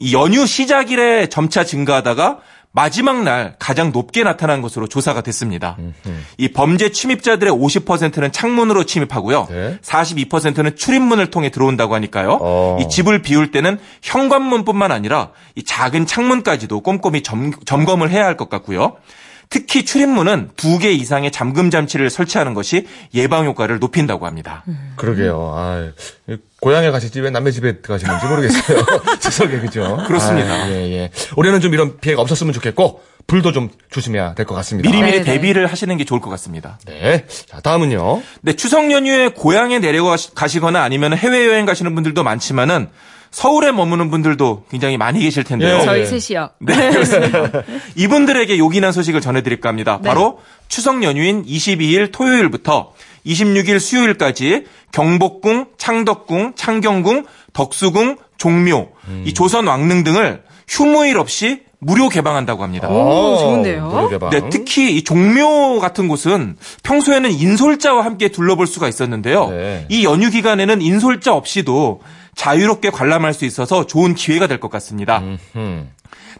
[0.00, 2.38] 이 연휴 시작일에 점차 증가하다가
[2.74, 5.76] 마지막 날 가장 높게 나타난 것으로 조사가 됐습니다.
[6.38, 9.46] 이 범죄 침입자들의 50%는 창문으로 침입하고요.
[9.50, 9.78] 네.
[9.82, 12.38] 42%는 출입문을 통해 들어온다고 하니까요.
[12.40, 12.78] 어.
[12.80, 18.48] 이 집을 비울 때는 현관문뿐만 아니라 이 작은 창문까지도 꼼꼼히 점, 점검을 해야 할 것
[18.48, 18.96] 같고요.
[19.52, 24.64] 특히 출입문은 두 개 이상의 잠금 장치를 설치하는 것이 예방 효과를 높인다고 합니다.
[24.96, 25.52] 그러게요.
[25.54, 25.90] 아,
[26.60, 28.78] 고향에 가실지 왜 남의 집에 가시는지 모르겠어요.
[29.20, 30.02] 추석에 그죠?
[30.06, 30.52] 그렇습니다.
[30.52, 31.10] 아, 예, 예.
[31.36, 34.88] 올해는 좀 이런 피해가 없었으면 좋겠고 불도 좀 조심해야 될 것 같습니다.
[34.88, 35.32] 미리미리 네, 네.
[35.34, 36.78] 대비를 하시는 게 좋을 것 같습니다.
[36.86, 37.26] 네.
[37.46, 38.22] 자, 다음은요.
[38.40, 42.88] 네, 추석 연휴에 고향에 내려가시거나 아니면 해외여행 가시는 분들도 많지만은
[43.32, 45.78] 서울에 머무는 분들도 굉장히 많이 계실 텐데요.
[45.80, 45.84] 예.
[45.84, 46.50] 저희 셋이요.
[46.60, 47.62] 네, 그렇습니다.
[47.96, 49.98] 이분들에게 요긴한 소식을 전해드릴까 합니다.
[50.02, 50.08] 네.
[50.08, 52.92] 바로 추석 연휴인 22일 토요일부터
[53.26, 58.88] 26일 수요일까지 경복궁, 창덕궁, 창경궁, 덕수궁, 종묘,
[59.24, 62.88] 이 조선 왕릉 등을 휴무일 없이 무료 개방한다고 합니다.
[62.88, 63.88] 오, 어, 좋은데요?
[63.88, 64.30] 무료 개방.
[64.30, 69.50] 네, 특히 이 종묘 같은 곳은 평소에는 인솔자와 함께 둘러볼 수가 있었는데요.
[69.50, 69.86] 네.
[69.88, 72.00] 이 연휴 기간에는 인솔자 없이도
[72.34, 75.18] 자유롭게 관람할 수 있어서 좋은 기회가 될 것 같습니다.
[75.56, 75.90] 음.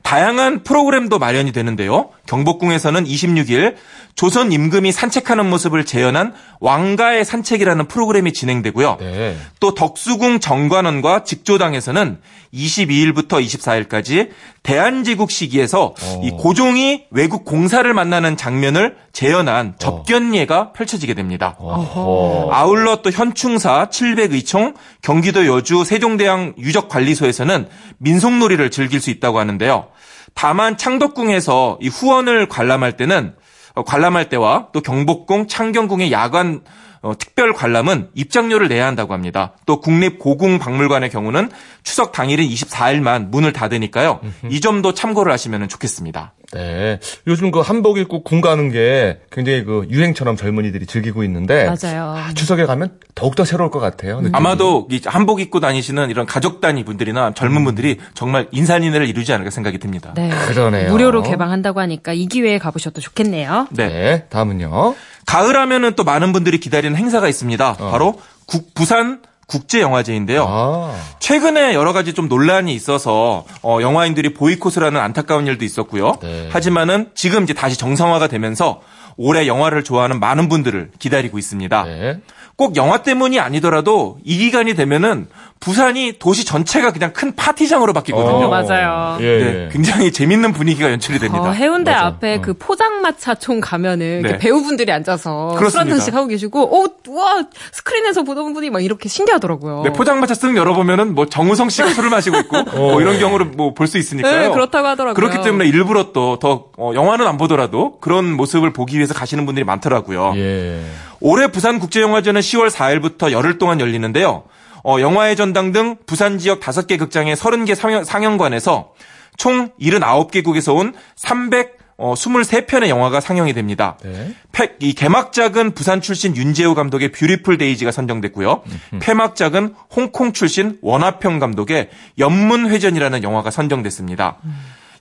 [0.03, 2.11] 다양한 프로그램도 마련이 되는데요.
[2.27, 3.77] 경복궁에서는 26일
[4.15, 8.99] 조선 임금이 산책하는 모습을 재현한 왕가의 산책이라는 프로그램이 진행되고요.
[9.01, 9.37] 네.
[9.59, 12.19] 또 덕수궁 정관원과 직조당에서는
[12.53, 14.29] 22일부터 24일까지
[14.63, 21.57] 대한제국 시기에서 이 고종이 외국 공사를 만나는 장면을 재현한 접견예가 펼쳐지게 됩니다.
[21.59, 22.51] 어허.
[22.53, 29.89] 아울러 또 현충사 700의총 경기도 여주 세종대왕 유적관리소에서는 민속놀이를 즐길 수 있다고 하는데요.
[30.35, 33.35] 다만 창덕궁에서 이 후원을 관람할 때는
[33.75, 36.62] 어, 관람할 때와 또 경복궁, 창경궁의 야간
[37.03, 39.55] 어, 특별 관람은 입장료를 내야 한다고 합니다.
[39.67, 41.51] 또 국립고궁박물관의 경우는
[41.83, 44.21] 추석 당일인 24일만 문을 닫으니까요.
[44.49, 46.33] 이 점도 참고를 하시면 좋겠습니다.
[46.53, 47.01] 네.
[47.27, 51.65] 요즘 그 한복 입고 궁 가는 게 굉장히 그 유행처럼 젊은이들이 즐기고 있는데.
[51.65, 52.15] 맞아요.
[52.17, 54.17] 아, 추석에 가면 더욱더 새로울 것 같아요.
[54.21, 54.37] 느낌이.
[54.37, 59.51] 아마도 이 한복 입고 다니시는 이런 가족 단위 분들이나 젊은 분들이 정말 인산인해를 이루지 않을까
[59.51, 60.12] 생각이 듭니다.
[60.15, 60.31] 네.
[60.47, 60.91] 그러네요.
[60.91, 63.69] 무료로 개방한다고 하니까 이 기회에 가보셔도 좋겠네요.
[63.71, 63.88] 네.
[63.88, 64.25] 네.
[64.29, 64.95] 다음은요.
[65.33, 67.75] 가을 하면은 또 많은 분들이 기다리는 행사가 있습니다.
[67.79, 70.47] 바로 국- 부산 국제영화제인데요.
[70.49, 70.95] 아.
[71.21, 76.18] 최근에 여러 가지 좀 논란이 있어서 어, 영화인들이 보이콧을 하는 안타까운 일도 있었고요.
[76.23, 76.49] 네.
[76.53, 78.81] 하지만은 지금 이제 다시 정상화가 되면서
[79.16, 81.83] 올해 영화를 좋아하는 많은 분들을 기다리고 있습니다.
[81.85, 82.21] 네.
[82.57, 85.29] 꼭 영화 때문이 아니더라도 이 기간이 되면은
[85.62, 88.46] 부산이 도시 전체가 그냥 큰 파티장으로 바뀌거든요.
[88.46, 89.16] 어, 맞아요.
[89.20, 89.68] 예, 네, 예.
[89.70, 91.44] 굉장히 재밌는 분위기가 연출이 됩니다.
[91.44, 92.07] 어, 해운대 맞아.
[92.07, 94.38] 앞에 그 포장마차촌 가면은 네.
[94.38, 95.81] 배우분들이 앉아서 술 그렇습니다.
[95.92, 99.83] 한 잔씩 하고 계시고, 오, 와, 스크린에서 보던 분이 막 이렇게 신기하더라고요.
[99.85, 103.87] 네, 포장마차 쓱 열어보면은 뭐 정우성 씨가 술을 마시고 있고 뭐 이런 경우를 뭐 볼
[103.87, 104.40] 수 있으니까요.
[104.40, 105.14] 네, 그렇다고 하더라고요.
[105.14, 110.33] 그렇기 때문에 일부러 또더 영화는 안 보더라도 그런 모습을 보기 위해서 가시는 분들이 많더라고요.
[110.37, 110.81] 예.
[111.20, 114.42] 올해 부산국제영화제는 10월 4일부터 열흘 동안 열리는데요.
[114.85, 118.92] 어, 영화의 전당 등 부산 지역 5개 극장의 30개 상영, 상영관에서
[119.37, 123.97] 총 79개국에서 온 300, 어, 23편의 영화가 상영이 됩니다.
[124.03, 124.35] 네.
[124.51, 128.62] 팩, 이 개막작은 부산 출신 윤재호 감독의 Beautiful Days가 선정됐고요.
[129.01, 134.38] 폐막작은 홍콩 출신 원화평 감독의 엽문외전이라는 영화가 선정됐습니다.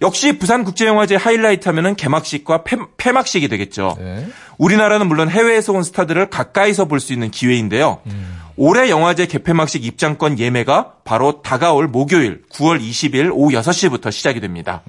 [0.01, 3.95] 역시 부산국제영화제 하이라이트 하면은 개막식과 폐, 폐막식이 되겠죠.
[3.99, 4.27] 네.
[4.57, 7.99] 우리나라는 물론 해외에서 온 스타들을 가까이서 볼 수 있는 기회인데요.
[8.63, 14.83] 올해 영화제 개폐막식 입장권 예매가 바로 다가올 목요일 9월 20일 오후 6시부터 시작이 됩니다.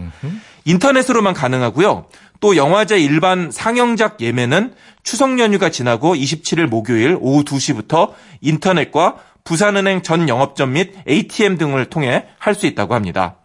[0.66, 2.04] 인터넷으로만 가능하고요.
[2.40, 10.28] 또 영화제 일반 상영작 예매는 추석 연휴가 지나고 27일 목요일 오후 2시부터 인터넷과 부산은행 전
[10.28, 13.36] 영업점 및 ATM 등을 통해 할 수 있다고 합니다.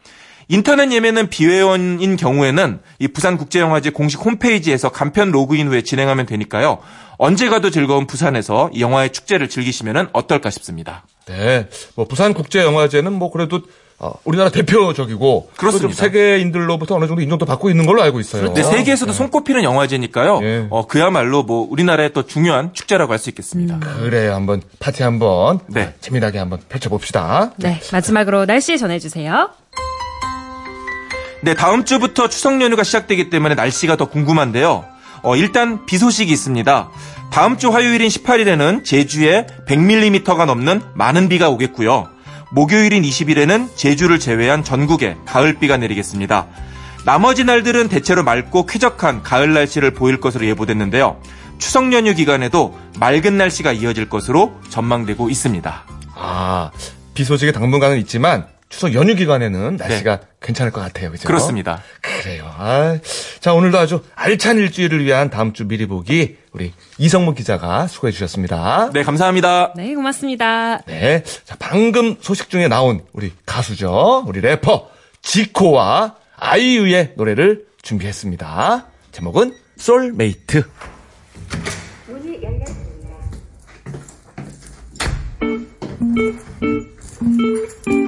[0.50, 6.80] 인터넷 예매는 비회원인 경우에는 이 부산국제영화제 공식 홈페이지에서 간편 로그인 후에 진행하면 되니까요.
[7.18, 11.04] 언제 가도 즐거운 부산에서 이 영화의 축제를 즐기시면 어떨까 싶습니다.
[11.26, 11.68] 네.
[11.96, 13.62] 뭐 부산 국제 영화제는 뭐 그래도
[14.00, 15.88] 어, 우리나라 대표적이고 그렇습니다.
[15.88, 18.54] 또 세계인들로부터 어느 정도 인정도 받고 있는 걸로 알고 있어요.
[18.54, 20.40] 네, 세계에서도 손꼽히는 영화제니까요.
[20.44, 20.68] 예.
[20.70, 23.80] 어, 그야말로 뭐 우리나라의 또 중요한 축제라고 할 수 있겠습니다.
[23.80, 24.36] 그래요.
[24.36, 25.96] 한번 파티 한번 네.
[26.00, 27.52] 재미나게 한번 펼쳐 봅시다.
[27.58, 29.50] 네, 마지막으로 날씨 전해 주세요.
[31.42, 34.86] 네, 다음 주부터 추석 연휴가 시작되기 때문에 날씨가 더 궁금한데요.
[35.24, 36.90] 어, 일단 비 소식이 있습니다.
[37.32, 42.10] 다음 주 화요일인 18일에는 제주에 100mm가 넘는 많은 비가 오겠고요.
[42.52, 46.48] 목요일인 20일에는 제주를 제외한 전국에 가을비가 내리겠습니다.
[47.06, 51.22] 나머지 날들은 대체로 맑고 쾌적한 가을 날씨를 보일 것으로 예보됐는데요.
[51.58, 55.86] 추석 연휴 기간에도 맑은 날씨가 이어질 것으로 전망되고 있습니다.
[56.16, 56.72] 아,
[57.14, 61.12] 비 소식에 당분간은 있지만 추석 연휴 기간에는 날씨가 괜찮을 것 같아요.
[61.12, 61.22] 그죠?
[61.22, 61.28] 네.
[61.28, 61.82] 그렇습니다.
[62.02, 62.52] 그래요.
[62.58, 62.98] 아,
[63.40, 68.90] 자, 오늘도 아주 알찬 일주일을 위한 다음 주 미리 보기 우리 이성문 기자가 수고해 주셨습니다.
[68.94, 69.74] 네, 감사합니다.
[69.76, 70.82] 네, 고맙습니다.
[70.84, 71.24] 네.
[71.46, 74.24] 자, 방금 소식 중에 나온 우리 가수죠.
[74.28, 74.90] 우리 래퍼
[75.22, 78.88] 지코와 아이유의 노래를 준비했습니다.
[79.12, 80.64] 제목은 솔메이트.
[85.98, 88.07] 젊음의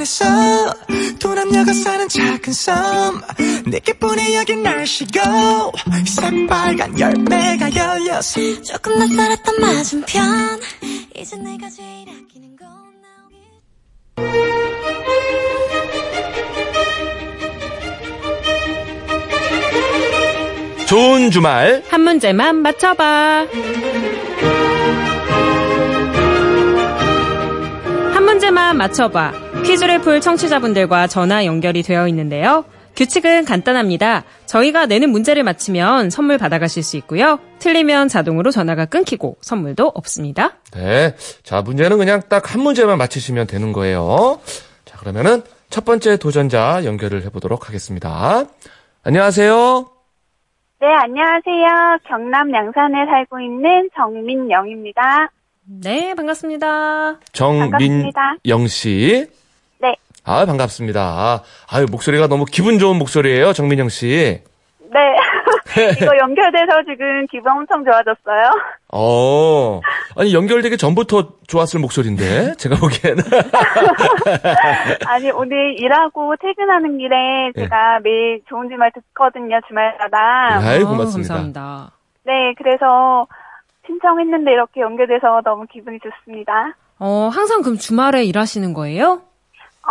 [0.00, 0.74] 한복판에서
[1.20, 3.20] 도남녀가 사는 작은 섬
[3.66, 5.72] 내게뿐이 여긴 날씨고
[6.06, 10.60] 새빨간 열매가 열렸어 조금 낯설었던 맞은편
[11.16, 12.68] 이제 내가 제일 아끼는 건
[13.02, 13.36] 나오기
[20.86, 21.84] 좋은 주말.
[21.88, 23.46] 한 문제만 맞춰봐.
[28.12, 29.49] 한 문제만 맞춰봐.
[29.64, 32.64] 퀴즈를 풀 청취자분들과 전화 연결이 되어 있는데요.
[32.96, 34.24] 규칙은 간단합니다.
[34.46, 37.38] 저희가 내는 문제를 맞히면 선물 받아가실 수 있고요.
[37.60, 40.54] 틀리면 자동으로 전화가 끊기고 선물도 없습니다.
[40.74, 41.14] 네.
[41.44, 44.40] 자, 문제는 그냥 딱 한 문제만 맞히시면 되는 거예요.
[44.84, 48.44] 자, 그러면은 첫 번째 도전자 연결을 해보도록 하겠습니다.
[49.04, 49.88] 안녕하세요.
[50.80, 51.98] 네, 안녕하세요.
[52.08, 55.30] 경남 양산에 살고 있는 정민영입니다.
[55.64, 57.20] 네, 반갑습니다.
[57.32, 59.28] 정민영 씨.
[60.30, 60.42] 네.
[60.42, 61.42] 아, 반갑습니다.
[61.72, 64.40] 아유, 목소리가 너무 기분 좋은 목소리예요, 정민영 씨.
[64.92, 65.16] 네.
[66.02, 68.50] 이거 연결돼서 지금 기분 엄청 좋아졌어요.
[68.92, 69.80] 어.
[70.16, 73.22] 아니, 연결되기 전부터 좋았을 목소리인데, 제가 보기에는.
[75.06, 77.60] 아니, 오늘 일하고 퇴근하는 길에 예.
[77.62, 80.60] 제가 매일 좋은 주말 듣거든요, 주말마다.
[80.60, 81.34] 아이, 어, 고맙습니다.
[81.34, 81.90] 감사합니다.
[82.24, 83.26] 네, 그래서
[83.86, 86.76] 신청했는데 이렇게 연결돼서 너무 기분이 좋습니다.
[87.00, 89.22] 어, 항상 그럼 주말에 일하시는 거예요?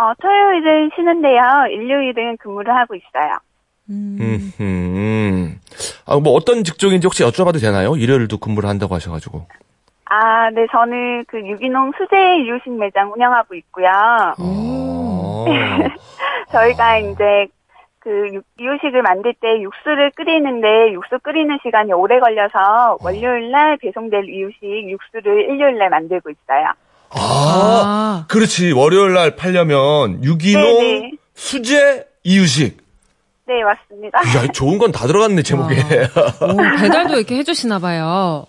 [0.00, 1.42] 어, 토요일은 쉬는데요.
[1.70, 3.36] 일요일은 근무를 하고 있어요.
[3.90, 4.16] 음.
[4.60, 5.60] 음,
[6.06, 7.96] 아, 뭐 어떤 직종인지 혹시 여쭤봐도 되나요?
[7.96, 9.46] 일요일도 근무를 한다고 하셔가지고.
[10.06, 13.88] 아, 네, 저는 그 유기농 수제 이유식 매장 운영하고 있고요.
[14.38, 15.44] 어.
[16.50, 17.46] 저희가 이제
[17.98, 24.24] 그 육- 이유식을 만들 때 육수를 끓이는데 육수 끓이는 시간이 오래 걸려서 월요일 날 배송될
[24.28, 26.70] 이유식 육수를 일요일 날 만들고 있어요.
[27.10, 28.24] 아, 아.
[28.28, 28.72] 그렇지.
[28.72, 31.10] 월요일 날 팔려면 유기농 네네.
[31.34, 32.78] 수제 이유식.
[33.46, 34.18] 네, 맞습니다.
[34.38, 35.74] 야, 좋은 건 다 들어갔네, 제목에.
[35.74, 38.46] 오, 배달도 이렇게 해주시나 봐요.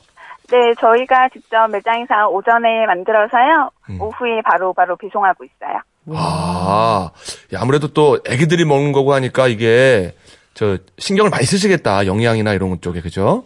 [0.52, 3.72] 네, 저희가 직접 매장에서 오전에 만들어서요.
[3.90, 4.02] 음.
[4.02, 5.80] 오후에 바로 바로 배송하고 있어요.
[6.14, 7.10] 아,
[7.54, 10.14] 야, 아무래도 또 애기들이 먹는 거고 하니까 이게
[10.54, 12.06] 저 신경을 많이 쓰시겠다.
[12.06, 13.46] 영양이나 이런 쪽에 그죠?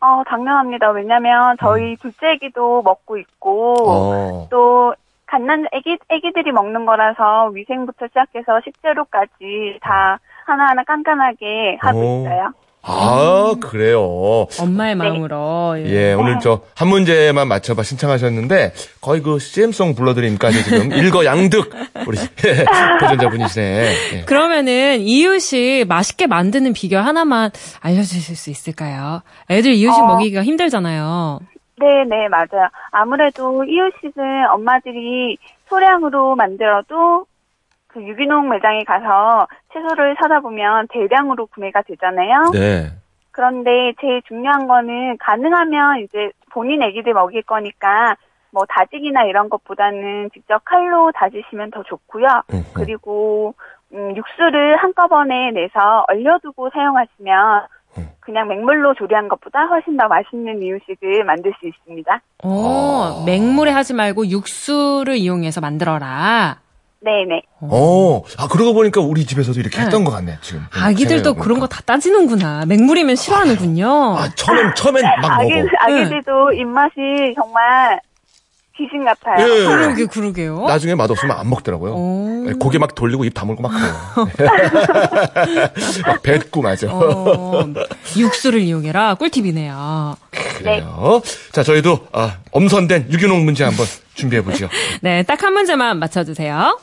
[0.00, 0.90] 어, 당연합니다.
[0.90, 4.34] 왜냐면 저희 둘째 애기도 먹고 있고 음.
[4.34, 4.46] 어.
[4.50, 4.94] 또
[5.26, 12.02] 갓난 애기 애기들이 먹는 거라서 위생부터 시작해서 식재료까지 다 하나하나 깐깐하게 하고 오.
[12.02, 12.52] 있어요.
[12.90, 14.46] 아, 그래요.
[14.58, 15.74] 엄마의 마음으로.
[15.84, 21.70] 예, 오늘 저 한 문제만 맞춰봐 신청하셨는데 거의 그 CM송 불러드리니까 지금 일거양득
[22.06, 22.16] 우리
[23.00, 23.94] 도전자분이시네.
[24.14, 24.20] 예.
[24.24, 29.22] 그러면은 이유식 맛있게 만드는 비결 하나만 알려주실 수 있을까요?
[29.50, 30.06] 애들 이유식 어.
[30.06, 31.40] 먹이기가 힘들잖아요.
[31.80, 32.68] 네, 네, 맞아요.
[32.90, 34.22] 아무래도 이유식은
[34.52, 35.36] 엄마들이
[35.68, 37.26] 소량으로 만들어도
[37.88, 42.50] 그 유기농 매장에 가서 채소를 사다 보면 대량으로 구매가 되잖아요.
[42.52, 42.90] 네.
[43.30, 48.16] 그런데 제일 중요한 거는 가능하면 이제 본인 애기들 먹일 거니까
[48.50, 52.26] 뭐 다지기나 이런 것보다는 직접 칼로 다지시면 더 좋고요.
[52.52, 52.72] 음흠.
[52.74, 53.54] 그리고
[53.92, 57.66] 음, 육수를 한꺼번에 내서 얼려두고 사용하시면
[57.98, 58.08] 음.
[58.20, 62.20] 그냥 맹물로 조리한 것보다 훨씬 더 맛있는 이유식을 만들 수 있습니다.
[62.44, 66.58] 오, 맹물에 하지 말고 육수를 이용해서 만들어라.
[67.00, 67.42] 네네.
[67.60, 70.62] 어, 아 그러고 보니까 우리 집에서도 이렇게 했던 것 같네 지금.
[70.74, 71.42] 아기들도 생각해보니까.
[71.44, 72.64] 그런 거 다 따지는구나.
[72.66, 74.16] 맹물이면 싫어하는군요.
[74.18, 75.68] 아 처음엔 처음엔 막 아기, 먹어.
[75.78, 76.94] 아기들도 입맛이
[77.36, 78.00] 정말
[78.78, 79.44] 귀신 같아요.
[79.44, 79.64] 예.
[79.66, 80.62] 그러게, 그러게요.
[80.68, 81.92] 나중에 맛없으면 안 먹더라고요.
[81.94, 82.44] 오.
[82.48, 83.72] 예, 고개 막 돌리고 입 다물고 막
[84.36, 84.52] 그래요.
[86.06, 86.86] 막 뱉고 맞아.
[86.90, 87.64] 어,
[88.16, 89.14] 육수를 이용해라.
[89.16, 90.16] 꿀팁이네요.
[90.58, 91.22] 그래요.
[91.52, 94.68] 자 저희도 아, 엄선된 유기농 문제 한번 준비해 보죠.
[95.02, 96.78] 네, 딱 한 문제만 맞춰주세요.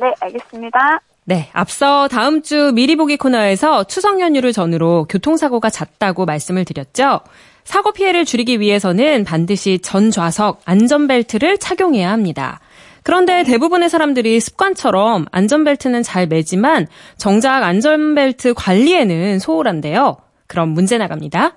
[0.00, 1.00] 네, 알겠습니다.
[1.24, 7.20] 네, 앞서 다음 주 미리 보기 코너에서 추석 연휴를 전후로 교통사고가 잦다고 말씀을 드렸죠.
[7.64, 12.60] 사고 피해를 줄이기 위해서는 반드시 전 좌석 안전벨트를 착용해야 합니다.
[13.02, 20.18] 그런데 대부분의 사람들이 습관처럼 안전벨트는 잘 매지만 정작 안전벨트 관리에는 소홀한데요.
[20.46, 21.56] 그럼 문제 나갑니다.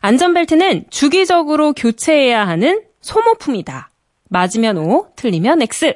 [0.00, 3.90] 안전벨트는 주기적으로 교체해야 하는 소모품이다.
[4.28, 5.94] 맞으면 O, 틀리면 X.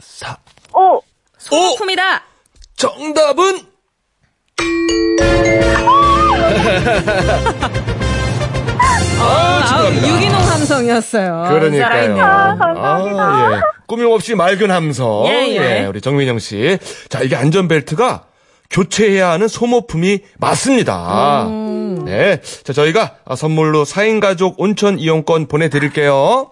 [0.00, 0.36] 사
[0.74, 1.00] 오!
[1.38, 2.22] 소모품이다.
[2.76, 3.60] 정답은
[9.18, 10.08] 아, 축하합니다.
[10.08, 11.46] 유기농 함성이었어요.
[11.48, 12.22] 그러니까요.
[12.22, 13.22] 아, 감사합니다.
[13.22, 13.60] 아, 예.
[13.86, 15.24] 꾸밈 없이 맑은 함성.
[15.26, 15.86] 예, 예.
[15.86, 16.78] 우리 정민영 씨.
[17.08, 18.24] 자, 이게 안전벨트가
[18.70, 21.46] 교체해야 하는 소모품이 맞습니다.
[22.04, 22.40] 네.
[22.64, 26.50] 자, 저희가 선물로 4인 가족 온천 이용권 보내드릴게요.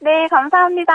[0.00, 0.92] 네, 감사합니다.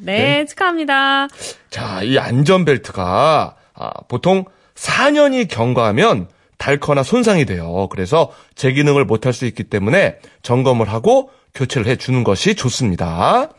[0.00, 1.28] 네, 축하합니다.
[1.70, 7.88] 자, 이 안전벨트가 아, 보통 4년이 경과하면 닳거나 손상이 돼요.
[7.90, 13.50] 그래서 재기능을 못할 수 있기 때문에 점검을 하고 교체를 해주는 것이 좋습니다.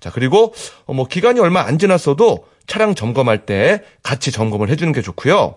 [0.00, 0.52] 자, 그리고
[0.86, 5.56] 어, 뭐 기간이 얼마 안 지났어도 차량 점검할 때 같이 점검을 해주는 게 좋고요.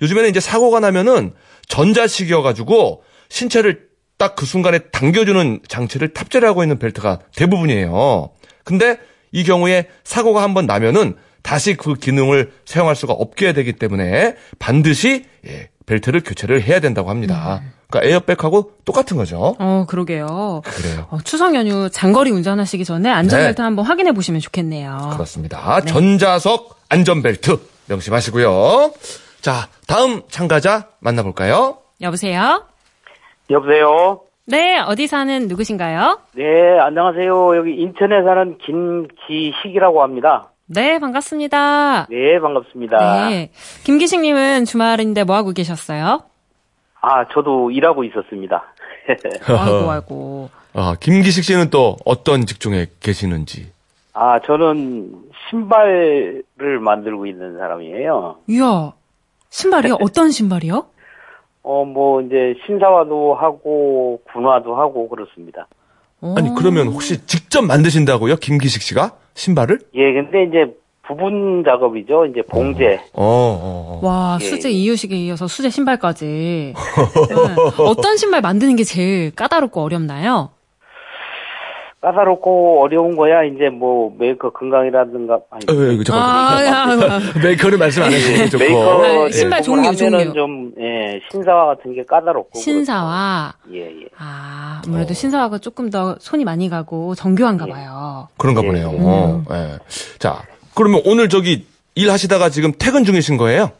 [0.00, 1.34] 요즘에는 이제 사고가 나면은
[1.68, 8.30] 전자식이어가지고 신체를 딱 그 순간에 당겨주는 장치를 탑재를 하고 있는 벨트가 대부분이에요.
[8.62, 8.98] 근데
[9.32, 15.70] 이 경우에 사고가 한번 나면은 다시 그 기능을 사용할 수가 없게 되기 때문에 반드시 예,
[15.86, 17.60] 벨트를 교체를 해야 된다고 합니다.
[17.88, 19.54] 그러니까 에어백하고 똑같은 거죠.
[19.58, 20.62] 어, 그러게요.
[20.64, 21.06] 그래요.
[21.10, 25.10] 어, 추석 연휴 장거리 운전하시기 전에 안전벨트 한번 확인해 보시면 좋겠네요.
[25.12, 25.80] 그렇습니다.
[25.82, 28.92] 전자석 안전벨트 명심하시고요.
[29.40, 31.78] 자, 다음 참가자 만나볼까요?
[32.00, 32.64] 여보세요?
[33.50, 34.20] 여보세요?
[34.46, 36.20] 네, 어디 사는 누구신가요?
[36.34, 36.44] 네,
[36.80, 37.56] 안녕하세요.
[37.56, 40.51] 여기 인천에 사는 김기식이라고 합니다.
[40.74, 42.06] 네, 반갑습니다.
[42.06, 43.28] 네, 반갑습니다.
[43.28, 43.50] 네.
[43.84, 46.22] 김기식님은 주말인데 뭐 하고 계셨어요?
[47.02, 48.64] 아, 저도 일하고 있었습니다.
[49.48, 50.50] 아이고, 아이고.
[50.74, 53.70] 아, 김기식 씨는 또 어떤 직종에 계시는지.
[54.14, 55.12] 아, 저는
[55.50, 58.36] 신발을 만들고 있는 사람이에요.
[58.48, 58.92] 이야,
[59.50, 59.98] 신발이요?
[60.00, 60.86] 어떤 신발이요?
[61.64, 65.66] 어, 뭐, 이제, 신사화도 하고, 군화도 하고, 그렇습니다.
[66.36, 68.36] 아니, 그러면 혹시 직접 만드신다고요?
[68.36, 69.12] 김기식 씨가?
[69.34, 69.80] 신발을?
[69.94, 70.72] 예, 근데 이제,
[71.04, 72.26] 부분 작업이죠.
[72.26, 73.00] 이제, 봉제.
[73.12, 74.06] 어, 어, 어.
[74.06, 74.44] 와, 예.
[74.44, 76.24] 수제 이유식에 이어서 수제 신발까지.
[76.74, 77.82] 네.
[77.84, 80.50] 어떤 신발 만드는 게 제일 까다롭고 어렵나요?
[82.02, 86.56] 까다롭고 어려운 거야, 이제 뭐, 메이커 건강이라든가, 아니, 어, 이거 잠깐만.
[86.56, 88.64] 아, 야, 메이커를 말씀 안 해주시면 좋고.
[88.64, 90.32] 메이커 아, 신발 종류, 종류.
[90.32, 92.58] 좀, 예, 신사화 같은 게 까다롭고.
[92.58, 93.54] 신사화.
[93.62, 93.78] 그렇죠.
[93.78, 94.06] 예, 예.
[94.18, 97.72] 아, 아무래도 신사화가 조금 더 손이 많이 가고 정교한가 예.
[97.72, 98.26] 봐요.
[98.36, 98.66] 그런가 예.
[98.66, 98.90] 보네요.
[98.90, 99.04] 음.
[99.06, 99.78] 어, 예.
[100.18, 100.42] 자,
[100.74, 103.70] 그러면 오늘 저기 일하시다가 지금 퇴근 중이신 거예요?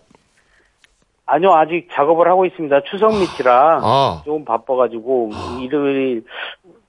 [1.25, 2.83] 아니요, 아직 작업을 하고 있습니다.
[2.91, 4.23] 추석 밑이라 아.
[4.25, 5.31] 좀 바빠가지고
[5.63, 6.25] 일요일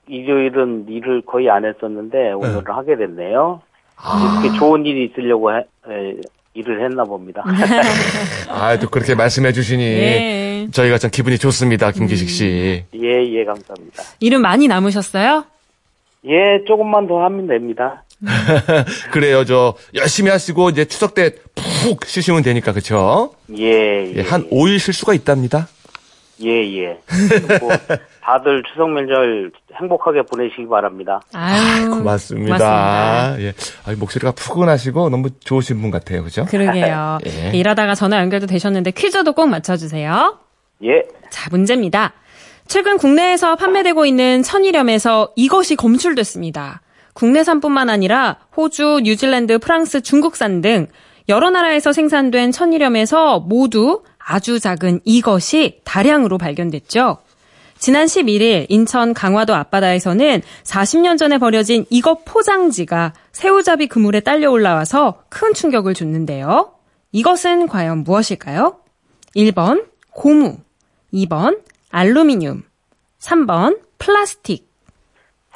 [0.08, 3.60] 일요일은 일을 거의 안 했었는데 오늘은 하게 됐네요.
[3.96, 4.40] 아.
[4.42, 6.14] 이렇게 좋은 일이 있으려고 해- 에,
[6.54, 7.42] 일을 했나 봅니다.
[8.48, 9.82] 아, 또 그렇게 말씀해 주시니.
[9.84, 10.68] 네.
[10.72, 12.84] 저희가 참 기분이 좋습니다, 김기식 씨.
[12.94, 14.02] 예, 예, 감사합니다.
[14.20, 15.44] 일은 많이 남으셨어요?
[16.26, 18.04] 예, 조금만 더 하면 됩니다.
[19.10, 19.44] 그래요.
[19.44, 23.34] 저 열심히 하시고 이제 추석 때 푹 쉬시면 되니까 그렇죠?
[23.58, 24.12] 예, 예.
[24.16, 25.68] 예, 한 5일 쉴 수가 있답니다.
[26.42, 26.98] 예, 예.
[27.60, 27.70] 뭐,
[28.22, 31.20] 다들 추석 명절 행복하게 보내시기 바랍니다.
[31.32, 32.56] 아유, 고맙습니다.
[32.56, 33.40] 고맙습니다.
[33.40, 33.52] 예.
[33.86, 36.24] 아, 목소리가 푸근하시고 너무 좋으신 분 같아요.
[36.24, 36.44] 그죠?
[36.46, 37.18] 그러게요.
[37.26, 37.50] 예.
[37.56, 40.38] 일하다가 전화 연결도 되셨는데 퀴즈도 꼭 맞춰주세요.
[40.84, 41.02] 예.
[41.30, 42.12] 자, 문제입니다.
[42.66, 46.80] 최근 국내에서 판매되고 있는 천일염에서 이것이 검출됐습니다.
[47.12, 50.88] 국내산뿐만 아니라 호주, 뉴질랜드, 프랑스, 중국산 등
[51.28, 57.18] 여러 나라에서 생산된 천일염에서 모두 아주 작은 이것이 다량으로 발견됐죠.
[57.78, 65.52] 지난 11일 인천 강화도 앞바다에서는 40년 전에 버려진 이것 포장지가 새우잡이 그물에 딸려 올라와서 큰
[65.52, 66.72] 충격을 줬는데요.
[67.12, 68.78] 이것은 과연 무엇일까요?
[69.36, 70.58] 1번 고무,
[71.12, 71.60] 2번
[71.90, 72.62] 알루미늄,
[73.20, 74.66] 3번 플라스틱.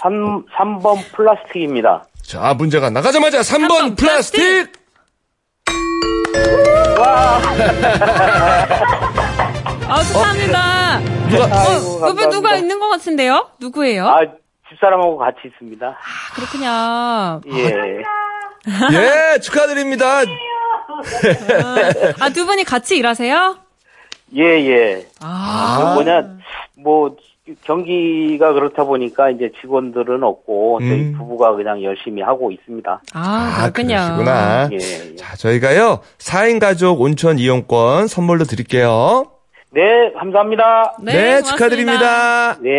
[0.03, 2.07] 3, 3번 플라스틱입니다.
[2.23, 4.73] 자, 문제가 나가자마자 3번, 삼번 플라스틱!
[5.65, 6.88] 플라스틱!
[9.89, 10.99] 아, 축하합니다.
[11.31, 12.57] 누가, 아이고, 어, 옆에 누가 감사합니다.
[12.57, 13.51] 있는 것 같은데요?
[13.61, 14.09] 누구예요?
[14.09, 14.21] 아,
[14.69, 15.87] 집사람하고 같이 있습니다.
[15.87, 17.41] 아, 그렇군요.
[17.59, 18.03] 예.
[18.93, 20.23] 예, 축하드립니다.
[22.21, 23.57] 아, 두 분이 같이 일하세요?
[24.37, 25.07] 예, 예.
[25.21, 26.23] 아, 그 뭐냐,
[26.77, 27.17] 뭐,
[27.65, 31.15] 경기가 그렇다 보니까 이제 직원들은 없고, 저희 음.
[31.17, 33.03] 부부가 그냥 열심히 하고 있습니다.
[33.15, 33.71] 아, 아.
[33.71, 34.69] 그러시구나.
[34.73, 35.17] 예, 예.
[35.17, 39.27] 자, 저희가요, 4인 가족 온천 이용권 선물로 드릴게요.
[39.71, 39.83] 네,
[40.19, 40.97] 감사합니다.
[41.03, 41.43] 네, 네.
[41.43, 42.59] 축하드립니다.
[42.61, 42.71] 네.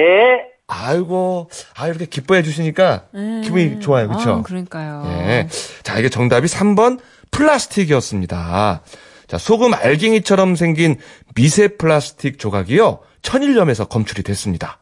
[0.67, 3.05] 아이고, 아, 이렇게 기뻐해 주시니까
[3.43, 4.08] 기분이 좋아요.
[4.08, 4.32] 그쵸?
[4.32, 5.03] 아, 그러니까요.
[5.08, 5.47] 예.
[5.84, 6.99] 자, 이게 정답이 3번
[7.32, 8.82] 플라스틱이었습니다.
[9.27, 10.97] 자, 소금 알갱이처럼 생긴
[11.36, 12.99] 미세 플라스틱 조각이요.
[13.21, 14.79] 천일염에서 검출이 됐습니다.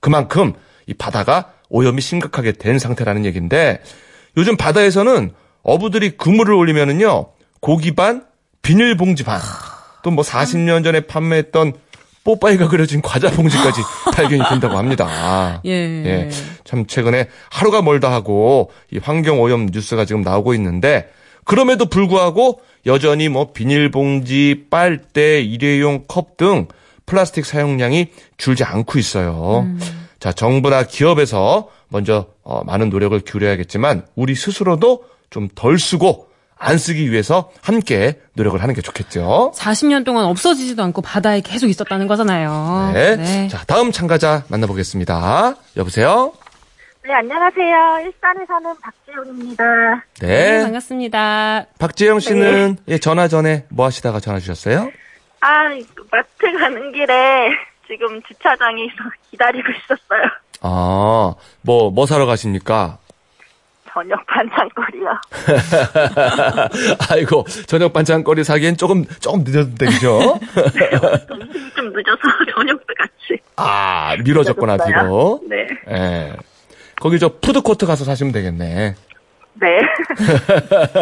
[0.00, 0.52] 그만큼
[0.86, 3.82] 이 바다가 오염이 심각하게 된 상태라는 얘기인데
[4.36, 7.26] 요즘 바다에서는 어부들이 그물을 올리면은요.
[7.60, 8.24] 고기 반,
[8.62, 9.40] 비닐봉지 반.
[10.02, 11.72] 또 뭐 40년 전에 판매했던
[12.24, 13.80] 뽀빠이가 그려진 과자 봉지까지
[14.14, 15.60] 발견이 된다고 합니다.
[15.64, 15.70] 예.
[15.70, 16.30] 예.
[16.64, 21.10] 참 최근에 하루가 멀다 하고 이 환경 오염 뉴스가 지금 나오고 있는데
[21.44, 26.68] 그럼에도 불구하고 여전히 뭐 비닐봉지, 빨대, 일회용 컵 등
[27.08, 29.66] 플라스틱 사용량이 줄지 않고 있어요.
[30.20, 36.28] 자, 정부나 기업에서 먼저 어, 많은 노력을 기울여야겠지만 우리 스스로도 좀 덜 쓰고
[36.60, 39.52] 안 쓰기 위해서 함께 노력을 하는 게 좋겠죠.
[39.54, 42.90] 40년 동안 없어지지도 않고 바다에 계속 있었다는 거잖아요.
[42.94, 43.48] 네.
[43.48, 45.54] 자, 다음 참가자 만나보겠습니다.
[45.76, 46.32] 여보세요?
[47.04, 48.06] 네, 안녕하세요.
[48.06, 49.64] 일산에 사는 박지훈입니다.
[50.20, 50.26] 네,
[50.58, 50.62] 네.
[50.64, 51.66] 반갑습니다.
[51.78, 54.90] 박재영 씨는 예, 전화 전에 뭐 하시다가 전화 주셨어요?
[55.40, 55.68] 아,
[56.10, 57.50] 마트 가는 길에
[57.86, 58.94] 지금 주차장에서
[59.30, 60.22] 기다리고 있었어요.
[60.60, 62.98] 아, 뭐, 뭐 사러 가십니까?
[63.90, 65.08] 저녁 반찬거리요.
[67.10, 70.18] 아이고, 저녁 반찬거리 사기엔 조금, 조금 늦었는데, 그죠?
[71.30, 73.40] 음식이 좀 늦어서 저녁도 같이.
[73.56, 74.76] 아, 미뤄졌구나.
[74.84, 75.40] 뒤로.
[75.48, 75.66] 네.
[75.90, 76.32] 예.
[77.00, 78.94] 거기 저 푸드코트 가서 사시면 되겠네.
[79.54, 79.68] 네.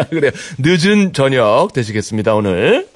[0.09, 0.31] 그래요.
[0.59, 2.87] 늦은 저녁 되시겠습니다, 오늘.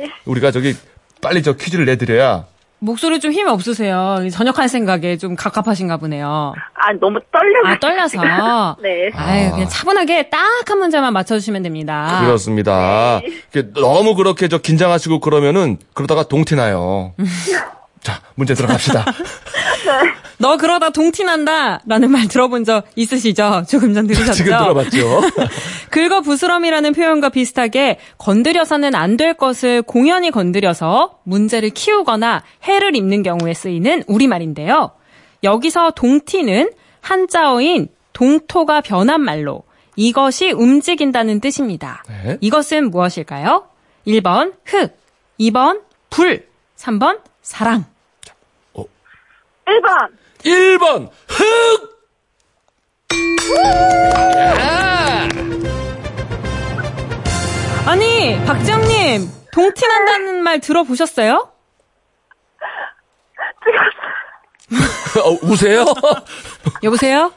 [0.00, 0.10] 네.
[0.24, 0.74] 우리가 저기,
[1.20, 2.46] 빨리 저 퀴즈를 내드려야.
[2.78, 4.18] 목소리 좀 힘이 없으세요.
[4.32, 6.52] 전역할 생각에 좀 갑갑하신가 보네요.
[6.74, 7.68] 아, 너무 떨려서.
[7.68, 8.76] 아, 떨려서.
[8.82, 9.10] 네.
[9.14, 12.20] 아유, 그냥 차분하게 딱 한 문제만 맞춰주시면 됩니다.
[12.24, 13.20] 그렇습니다.
[13.52, 17.14] 이렇게 너무 그렇게 저 긴장하시고 그러면은, 그러다가 동티나요.
[18.00, 19.04] 자, 문제 들어갑시다.
[20.42, 21.80] 너 그러다 동티 난다!
[21.86, 23.62] 라는 말 들어본 적 있으시죠?
[23.68, 24.32] 조금 전 들으셨죠?
[24.32, 25.20] 지금 들어봤죠?
[25.90, 33.54] 긁어 부스럼이라는 표현과 비슷하게 건드려서는 안 될 것을 공연히 건드려서 문제를 키우거나 해를 입는 경우에
[33.54, 34.90] 쓰이는 우리말인데요.
[35.44, 39.62] 여기서 동티는 한자어인 동토가 변한 말로
[39.94, 42.02] 이것이 움직인다는 뜻입니다.
[42.08, 42.38] 네.
[42.40, 43.68] 이것은 무엇일까요?
[44.08, 44.96] 1번 흙,
[45.38, 47.84] 2번 불, 3번 사랑.
[48.74, 50.21] 1번.
[50.44, 51.92] 1번, 흑!
[57.86, 61.48] 아니, 박지영님, 동티난다는 말 들어보셨어요?
[65.24, 65.84] 어, 우세요?
[66.82, 67.32] 여보세요?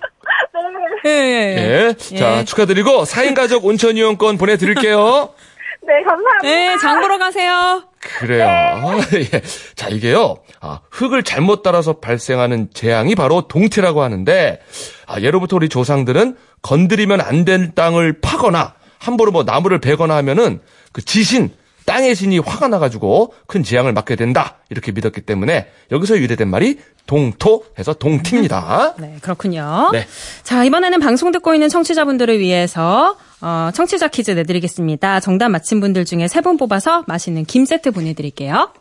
[1.06, 1.96] 예, 예, 예.
[2.12, 2.18] 예.
[2.18, 5.34] 자, 축하드리고 4인 가족 온천 이용권 보내드릴게요.
[5.86, 6.42] 네, 감사합니다.
[6.42, 7.84] 네, 장 보러 가세요.
[8.20, 8.46] 그래요.
[9.16, 9.42] 예.
[9.76, 10.36] 자, 이게요.
[10.62, 14.60] 아, 흙을 잘못 따라서 발생하는 재앙이 바로 동태라고 하는데,
[15.08, 21.04] 아, 예로부터 우리 조상들은 건드리면 안 될 땅을 파거나, 함부로 뭐 나무를 베거나 하면은 그
[21.04, 21.52] 지신,
[21.86, 27.64] 땅의 신이 화가 나가지고 큰 재앙을 맞게 된다 이렇게 믿었기 때문에 여기서 유래된 말이 동토
[27.78, 28.96] 해서 동티입니다.
[28.98, 29.90] 네, 그렇군요.
[29.94, 30.08] 네.
[30.42, 33.16] 자, 이번에는 방송 듣고 있는 청취자분들을 위해서
[33.46, 35.20] 어, 청취자 퀴즈 내드리겠습니다.
[35.20, 38.72] 정답 맞힌 분들 중에 세 분 뽑아서 맛있는 김 세트 보내드릴게요.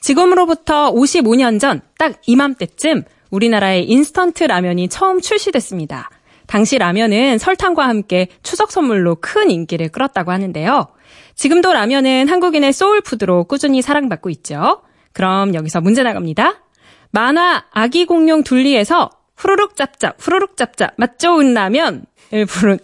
[0.00, 6.08] 지금으로부터 55년 전 딱 이맘때쯤 우리나라의 인스턴트 라면이 처음 출시됐습니다.
[6.46, 10.86] 당시 라면은 설탕과 함께 추석 선물로 큰 인기를 끌었다고 하는데요.
[11.34, 14.80] 지금도 라면은 한국인의 soul food로 꾸준히 사랑받고 있죠.
[15.12, 16.62] 그럼 여기서 문제 나갑니다.
[17.10, 22.00] 만화 아기 공룡 둘리에서 후루룩 짭짭 후루룩 짭짭 맛 좋은 라면을
[22.48, 22.78] 부른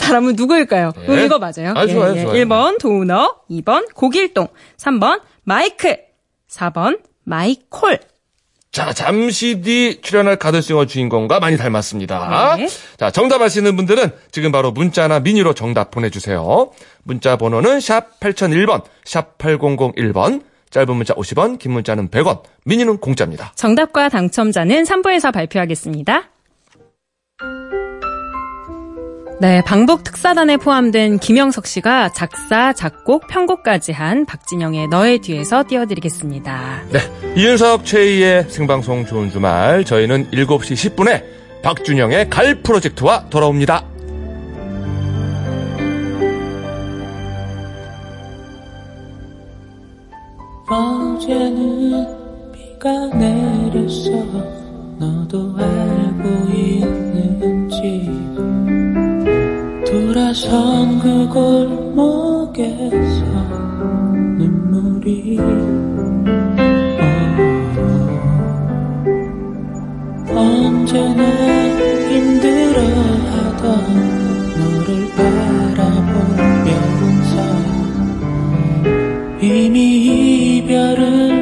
[0.00, 0.92] 사람은 누구일까요?
[1.06, 1.24] 네.
[1.24, 1.72] 이거 맞아요.
[1.76, 2.32] 아, 좋아요, 좋아요.
[2.44, 5.96] 1번 도우너, 2번 고길동, 3번 마이크,
[6.50, 7.98] 4번 마이콜.
[8.72, 12.56] 자, 잠시 뒤 출연할 가드싱어 주인공과 많이 닮았습니다.
[12.56, 12.68] 네.
[12.96, 16.70] 자, 정답 아시는 분들은 지금 바로 문자나 미니로 정답 보내주세요.
[17.02, 23.52] 문자 번호는 샵 8001번, 샵 8001번, 짧은 문자 50원, 긴 문자는 100원, 미니는 공짜입니다.
[23.56, 26.30] 정답과 당첨자는 3부에서 발표하겠습니다.
[29.40, 36.82] 네, 방북 특사단에 포함된 김영석 씨가 작사, 작곡, 편곡까지 한 박진영의 너의 뒤에서 띄워드리겠습니다.
[36.90, 36.98] 네,
[37.36, 41.24] 이윤석 최희의 생방송 좋은 주말, 저희는 7시 10분에
[41.62, 43.86] 박준영의 갈 프로젝트와 돌아옵니다.
[50.68, 52.06] 어제는
[52.52, 54.10] 비가 내렸어
[54.98, 58.09] 너도 알고 있는지
[60.20, 63.24] 돌아선 그 골목에서
[64.36, 65.48] 눈물이 얼어.
[70.36, 71.24] 언제나
[72.10, 73.64] 힘들어하던
[74.58, 74.88] 너를
[75.76, 77.34] 바라보면서
[79.40, 81.39] 이미 이별을